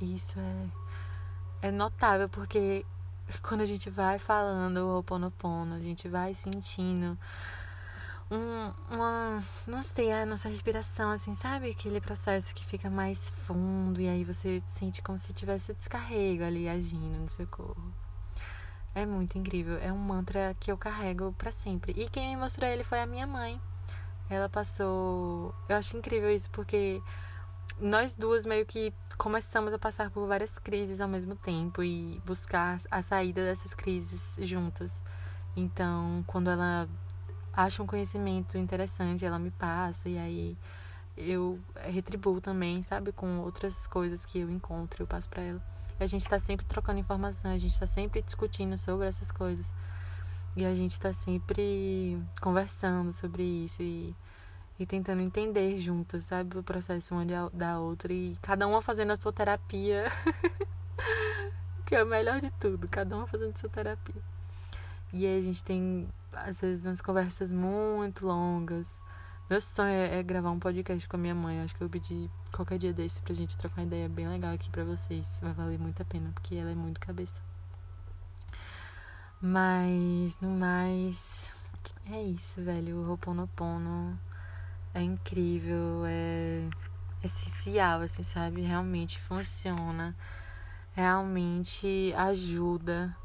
E 0.00 0.14
isso 0.14 0.38
é, 0.40 1.68
é 1.68 1.70
notável, 1.70 2.28
porque 2.28 2.84
quando 3.42 3.60
a 3.60 3.66
gente 3.66 3.90
vai 3.90 4.18
falando 4.18 4.78
o 4.78 4.96
Ho'oponopono, 4.96 5.74
a 5.74 5.80
gente 5.80 6.08
vai 6.08 6.34
sentindo 6.34 7.18
um, 8.30 8.94
uma, 8.94 9.42
não 9.66 9.82
sei, 9.82 10.12
a 10.12 10.26
nossa 10.26 10.48
respiração, 10.48 11.10
assim, 11.10 11.34
sabe? 11.34 11.70
Aquele 11.70 12.00
processo 12.00 12.54
que 12.54 12.64
fica 12.64 12.90
mais 12.90 13.28
fundo 13.28 14.00
e 14.00 14.08
aí 14.08 14.24
você 14.24 14.62
sente 14.66 15.00
como 15.00 15.16
se 15.16 15.32
tivesse 15.32 15.72
o 15.72 15.74
descarrego 15.74 16.44
ali 16.44 16.68
agindo 16.68 17.18
no 17.18 17.28
seu 17.28 17.46
corpo. 17.46 17.80
É 18.94 19.06
muito 19.06 19.38
incrível. 19.38 19.78
É 19.80 19.92
um 19.92 19.98
mantra 19.98 20.56
que 20.58 20.72
eu 20.72 20.76
carrego 20.76 21.32
para 21.38 21.52
sempre. 21.52 21.92
E 21.96 22.08
quem 22.08 22.28
me 22.34 22.36
mostrou 22.36 22.68
ele 22.68 22.82
foi 22.82 23.00
a 23.00 23.06
minha 23.06 23.26
mãe. 23.26 23.60
Ela 24.28 24.48
passou. 24.48 25.54
Eu 25.68 25.76
acho 25.76 25.96
incrível 25.96 26.30
isso 26.30 26.50
porque 26.50 27.00
nós 27.80 28.14
duas 28.14 28.44
meio 28.44 28.66
que 28.66 28.92
começamos 29.18 29.74
a 29.74 29.78
passar 29.78 30.10
por 30.10 30.26
várias 30.28 30.58
crises 30.60 31.00
ao 31.00 31.08
mesmo 31.08 31.34
tempo 31.34 31.82
e 31.82 32.22
buscar 32.24 32.80
a 32.88 33.02
saída 33.02 33.44
dessas 33.44 33.74
crises 33.74 34.38
juntas. 34.40 35.02
Então, 35.56 36.24
quando 36.24 36.48
ela 36.48 36.88
acha 37.52 37.82
um 37.82 37.86
conhecimento 37.86 38.56
interessante, 38.56 39.24
ela 39.24 39.38
me 39.38 39.50
passa, 39.50 40.08
e 40.08 40.16
aí 40.16 40.56
eu 41.16 41.58
retribuo 41.74 42.40
também, 42.40 42.80
sabe? 42.82 43.10
Com 43.10 43.40
outras 43.40 43.88
coisas 43.88 44.24
que 44.24 44.38
eu 44.38 44.48
encontro, 44.48 45.02
eu 45.02 45.06
passo 45.06 45.28
para 45.28 45.42
ela. 45.42 45.62
E 45.98 46.04
a 46.04 46.06
gente 46.06 46.22
está 46.22 46.38
sempre 46.38 46.64
trocando 46.64 47.00
informação, 47.00 47.50
a 47.50 47.58
gente 47.58 47.72
está 47.72 47.88
sempre 47.88 48.22
discutindo 48.22 48.78
sobre 48.78 49.08
essas 49.08 49.32
coisas. 49.32 49.66
E 50.56 50.64
a 50.64 50.72
gente 50.76 50.92
está 50.92 51.12
sempre 51.12 52.22
conversando 52.40 53.12
sobre 53.12 53.42
isso 53.42 53.82
e, 53.82 54.14
e 54.78 54.86
tentando 54.86 55.20
entender 55.20 55.76
juntos, 55.78 56.26
sabe? 56.26 56.58
O 56.58 56.62
processo 56.62 57.14
uma 57.14 57.24
da 57.52 57.80
outra 57.80 58.12
e 58.12 58.36
cada 58.40 58.66
uma 58.66 58.80
fazendo 58.80 59.12
a 59.12 59.16
sua 59.16 59.32
terapia. 59.32 60.04
que 61.84 61.94
é 61.94 62.02
o 62.02 62.06
melhor 62.06 62.40
de 62.40 62.50
tudo, 62.52 62.86
cada 62.86 63.16
uma 63.16 63.26
fazendo 63.26 63.54
a 63.54 63.58
sua 63.58 63.70
terapia. 63.70 64.22
E 65.12 65.26
aí 65.26 65.38
a 65.38 65.42
gente 65.42 65.64
tem, 65.64 66.06
às 66.32 66.60
vezes, 66.60 66.84
umas 66.84 67.00
conversas 67.00 67.50
muito 67.50 68.26
longas. 68.26 69.00
Meu 69.48 69.60
sonho 69.60 69.88
é, 69.88 70.18
é 70.18 70.22
gravar 70.22 70.50
um 70.50 70.58
podcast 70.58 71.08
com 71.08 71.16
a 71.16 71.18
minha 71.18 71.34
mãe. 71.34 71.56
Eu 71.56 71.64
acho 71.64 71.74
que 71.74 71.82
eu 71.82 71.88
pedi 71.88 72.30
qualquer 72.52 72.76
dia 72.76 72.92
desse 72.92 73.22
pra 73.22 73.34
gente 73.34 73.56
trocar 73.56 73.80
uma 73.80 73.86
ideia 73.86 74.06
bem 74.06 74.28
legal 74.28 74.52
aqui 74.52 74.68
pra 74.68 74.84
vocês. 74.84 75.26
Vai 75.40 75.54
valer 75.54 75.78
muito 75.78 76.02
a 76.02 76.04
pena, 76.04 76.30
porque 76.34 76.54
ela 76.54 76.70
é 76.70 76.74
muito 76.74 77.00
cabeça. 77.00 77.40
Mas, 79.40 80.38
no 80.42 80.50
mais, 80.50 81.50
é 82.10 82.22
isso, 82.22 82.62
velho. 82.62 82.98
O 82.98 83.08
Ho'oponopono 83.08 84.18
é 84.94 85.02
incrível, 85.02 86.04
é 86.06 86.68
essencial, 87.22 88.00
assim, 88.00 88.22
sabe? 88.22 88.62
Realmente 88.62 89.18
funciona. 89.20 90.16
Realmente 90.92 92.12
ajuda 92.16 93.16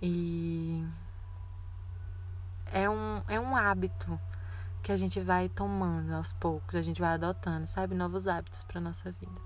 E 0.00 0.84
é 2.72 2.88
um, 2.88 3.22
é 3.26 3.40
um 3.40 3.56
hábito 3.56 4.20
que 4.82 4.92
a 4.92 4.96
gente 4.96 5.18
vai 5.18 5.48
tomando 5.48 6.14
aos 6.14 6.32
poucos, 6.32 6.74
a 6.76 6.82
gente 6.82 7.00
vai 7.00 7.14
adotando, 7.14 7.66
sabe? 7.66 7.94
Novos 7.94 8.28
hábitos 8.28 8.62
para 8.62 8.80
nossa 8.80 9.10
vida. 9.10 9.40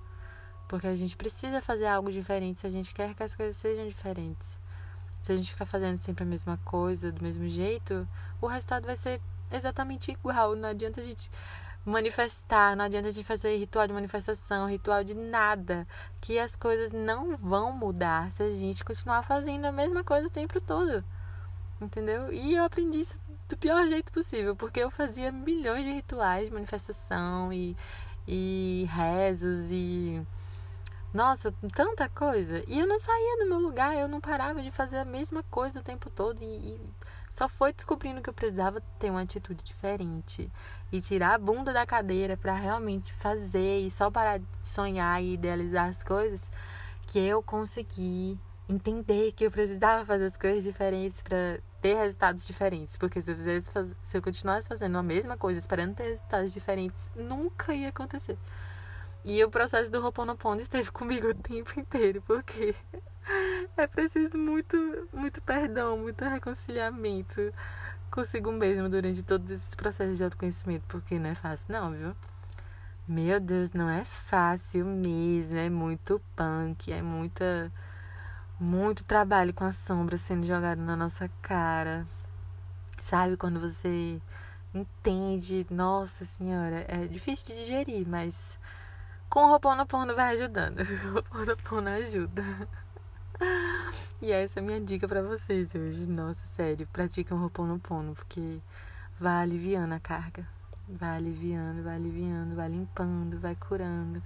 Porque 0.69 0.87
a 0.87 0.95
gente 0.95 1.17
precisa 1.17 1.61
fazer 1.61 1.87
algo 1.87 2.13
diferente 2.13 2.61
se 2.61 2.67
a 2.67 2.71
gente 2.71 2.93
quer 2.93 3.15
que 3.15 3.23
as 3.23 3.35
coisas 3.35 3.57
sejam 3.57 3.89
diferentes. 3.89 4.59
Se 5.23 5.33
a 5.33 5.37
gente 5.37 5.51
ficar 5.51 5.67
fazendo 5.67 5.99
sempre 5.99 6.25
a 6.25 6.27
mesma 6.27 6.59
coisa, 6.65 7.11
do 7.13 7.23
mesmo 7.23 7.49
jeito, 7.49 8.07
o 8.41 8.47
resultado 8.47 8.87
vai 8.87 8.97
ser 8.97 9.21
exatamente 9.51 10.11
igual. 10.11 10.55
Não 10.55 10.69
adianta 10.69 11.01
a 11.01 11.05
gente 11.05 11.31
manifestar, 11.85 12.77
não 12.77 12.85
adianta 12.85 13.09
a 13.09 13.11
gente 13.11 13.25
fazer 13.25 13.57
ritual 13.57 13.87
de 13.87 13.93
manifestação, 13.93 14.69
ritual 14.69 15.03
de 15.03 15.15
nada, 15.15 15.87
que 16.21 16.39
as 16.39 16.55
coisas 16.55 16.93
não 16.93 17.37
vão 17.37 17.73
mudar 17.73 18.31
se 18.33 18.43
a 18.43 18.53
gente 18.53 18.85
continuar 18.85 19.23
fazendo 19.23 19.65
a 19.65 19.73
mesma 19.73 20.05
coisa 20.05 20.27
o 20.27 20.31
tempo 20.31 20.61
todo. 20.61 21.05
Entendeu? 21.81 22.33
E 22.33 22.55
eu 22.55 22.65
aprendi 22.65 23.01
isso 23.01 23.19
do 23.49 23.57
pior 23.57 23.87
jeito 23.89 24.13
possível, 24.13 24.55
porque 24.55 24.81
eu 24.81 24.91
fazia 24.91 25.33
milhões 25.33 25.85
de 25.85 25.93
rituais 25.93 26.47
de 26.47 26.53
manifestação 26.53 27.53
e, 27.53 27.77
e 28.27 28.87
rezos 28.91 29.71
e. 29.71 30.23
Nossa, 31.13 31.53
tanta 31.75 32.09
coisa. 32.09 32.63
E 32.69 32.79
eu 32.79 32.87
não 32.87 33.01
saía 33.01 33.39
do 33.39 33.49
meu 33.49 33.59
lugar, 33.59 33.97
eu 33.97 34.07
não 34.07 34.21
parava 34.21 34.63
de 34.63 34.71
fazer 34.71 34.99
a 34.99 35.05
mesma 35.05 35.43
coisa 35.45 35.81
o 35.81 35.83
tempo 35.83 36.09
todo. 36.09 36.41
E, 36.41 36.47
e 36.47 36.81
só 37.31 37.49
foi 37.49 37.73
descobrindo 37.73 38.21
que 38.21 38.29
eu 38.29 38.35
precisava 38.35 38.81
ter 38.99 39.11
uma 39.11 39.23
atitude 39.23 39.65
diferente 39.65 40.51
e 40.93 41.01
tirar 41.01 41.35
a 41.35 41.39
bunda 41.39 41.73
da 41.73 41.87
cadeira 41.87 42.37
para 42.37 42.55
realmente 42.55 43.13
fazer 43.13 43.81
e 43.81 43.91
só 43.91 44.11
parar 44.11 44.39
de 44.39 44.47
sonhar 44.63 45.23
e 45.23 45.35
idealizar 45.35 45.89
as 45.89 46.03
coisas 46.03 46.51
que 47.07 47.19
eu 47.19 47.43
consegui 47.43 48.39
entender 48.69 49.33
que 49.33 49.45
eu 49.45 49.51
precisava 49.51 50.05
fazer 50.05 50.27
as 50.27 50.37
coisas 50.37 50.63
diferentes 50.63 51.21
para 51.23 51.59
ter 51.81 51.95
resultados 51.95 52.47
diferentes, 52.47 52.97
porque 52.97 53.21
se 53.21 53.31
eu 53.31 53.37
fizesse 53.37 53.71
se 54.03 54.17
eu 54.17 54.23
continuasse 54.23 54.69
fazendo 54.69 54.97
a 54.99 55.03
mesma 55.03 55.37
coisa 55.37 55.59
esperando 55.59 55.95
ter 55.95 56.05
resultados 56.05 56.53
diferentes, 56.53 57.11
nunca 57.17 57.75
ia 57.75 57.89
acontecer. 57.89 58.39
E 59.25 59.43
o 59.45 59.51
processo 59.51 59.91
do 59.91 60.03
Ho'oponopono 60.03 60.61
esteve 60.61 60.91
comigo 60.93 61.29
o 61.29 61.35
tempo 61.35 61.79
inteiro, 61.79 62.23
porque 62.23 62.75
é 63.81 63.87
preciso 63.87 64.37
muito, 64.37 64.77
muito 65.13 65.41
perdão, 65.43 65.99
muito 65.99 66.25
reconciliamento 66.25 67.53
consigo 68.11 68.51
mesmo 68.51 68.89
durante 68.89 69.23
todos 69.23 69.51
esses 69.51 69.75
processos 69.75 70.17
de 70.17 70.25
autoconhecimento, 70.25 70.85
porque 70.89 71.19
não 71.19 71.31
é 71.31 71.35
fácil, 71.35 71.67
não, 71.71 71.93
viu? 71.93 72.17
Meu 73.07 73.41
Deus, 73.41 73.73
não 73.73 73.89
é 73.89 74.05
fácil 74.05 74.85
mesmo, 74.85 75.57
é 75.57 75.69
muito 75.71 76.21
punk, 76.37 76.93
é 76.93 77.03
muita 77.03 77.73
muito 78.59 79.05
trabalho 79.05 79.55
com 79.55 79.65
a 79.65 79.73
sombra 79.73 80.19
sendo 80.19 80.47
jogado 80.47 80.81
na 80.81 80.95
nossa 80.95 81.31
cara. 81.41 82.07
Sabe 83.01 83.37
quando 83.37 83.59
você 83.59 84.21
entende, 84.75 85.67
nossa 85.71 86.25
senhora, 86.25 86.85
é 86.87 87.07
difícil 87.07 87.47
de 87.49 87.61
digerir, 87.63 88.07
mas 88.07 88.59
com 89.31 89.41
o 89.41 89.53
Ho'oponopono 89.53 90.15
vai 90.15 90.35
ajudando. 90.35 90.81
O 91.11 91.17
Ho'oponopono 91.17 91.89
ajuda. 91.89 92.45
E 94.23 94.33
essa 94.33 94.61
é 94.61 94.63
a 94.63 94.65
minha 94.65 94.81
dica 94.81 95.09
para 95.09 95.23
vocês 95.23 95.75
hoje. 95.75 96.07
Nossa, 96.07 96.47
sério, 96.47 96.87
pratiquem 96.93 97.35
o 97.37 97.41
Ho'oponopono, 97.41 98.15
porque 98.15 98.61
vai 99.19 99.43
aliviando 99.43 99.95
a 99.95 100.01
carga. 100.01 100.47
Vai 100.87 101.17
aliviando, 101.17 101.83
vai 101.83 101.95
aliviando, 101.95 102.55
vai 102.55 102.69
limpando, 102.69 103.39
vai 103.39 103.55
curando. 103.55 104.23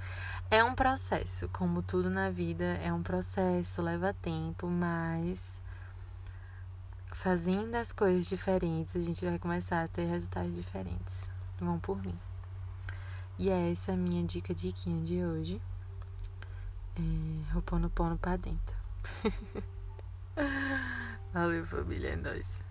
É 0.50 0.64
um 0.64 0.74
processo, 0.74 1.48
como 1.50 1.82
tudo 1.82 2.10
na 2.10 2.30
vida, 2.30 2.64
é 2.82 2.92
um 2.92 3.02
processo, 3.02 3.82
leva 3.82 4.12
tempo, 4.14 4.66
mas 4.66 5.60
fazendo 7.12 7.74
as 7.76 7.92
coisas 7.92 8.26
diferentes, 8.26 8.96
a 8.96 9.00
gente 9.00 9.24
vai 9.24 9.38
começar 9.38 9.84
a 9.84 9.88
ter 9.88 10.06
resultados 10.06 10.54
diferentes. 10.54 11.30
Vão 11.60 11.78
por 11.78 12.02
mim. 12.04 12.18
E 13.38 13.48
essa 13.48 13.92
é 13.92 13.94
a 13.94 13.96
minha 13.96 14.24
dica 14.24 14.54
diquinha 14.54 15.04
de 15.04 15.24
hoje. 15.24 15.62
É, 16.96 17.54
Ho'oponopono 17.54 18.18
pra 18.18 18.36
dentro. 18.36 18.83
Valeu, 21.32 21.66
família, 21.66 22.10
é 22.10 22.16
nóis. 22.16 22.63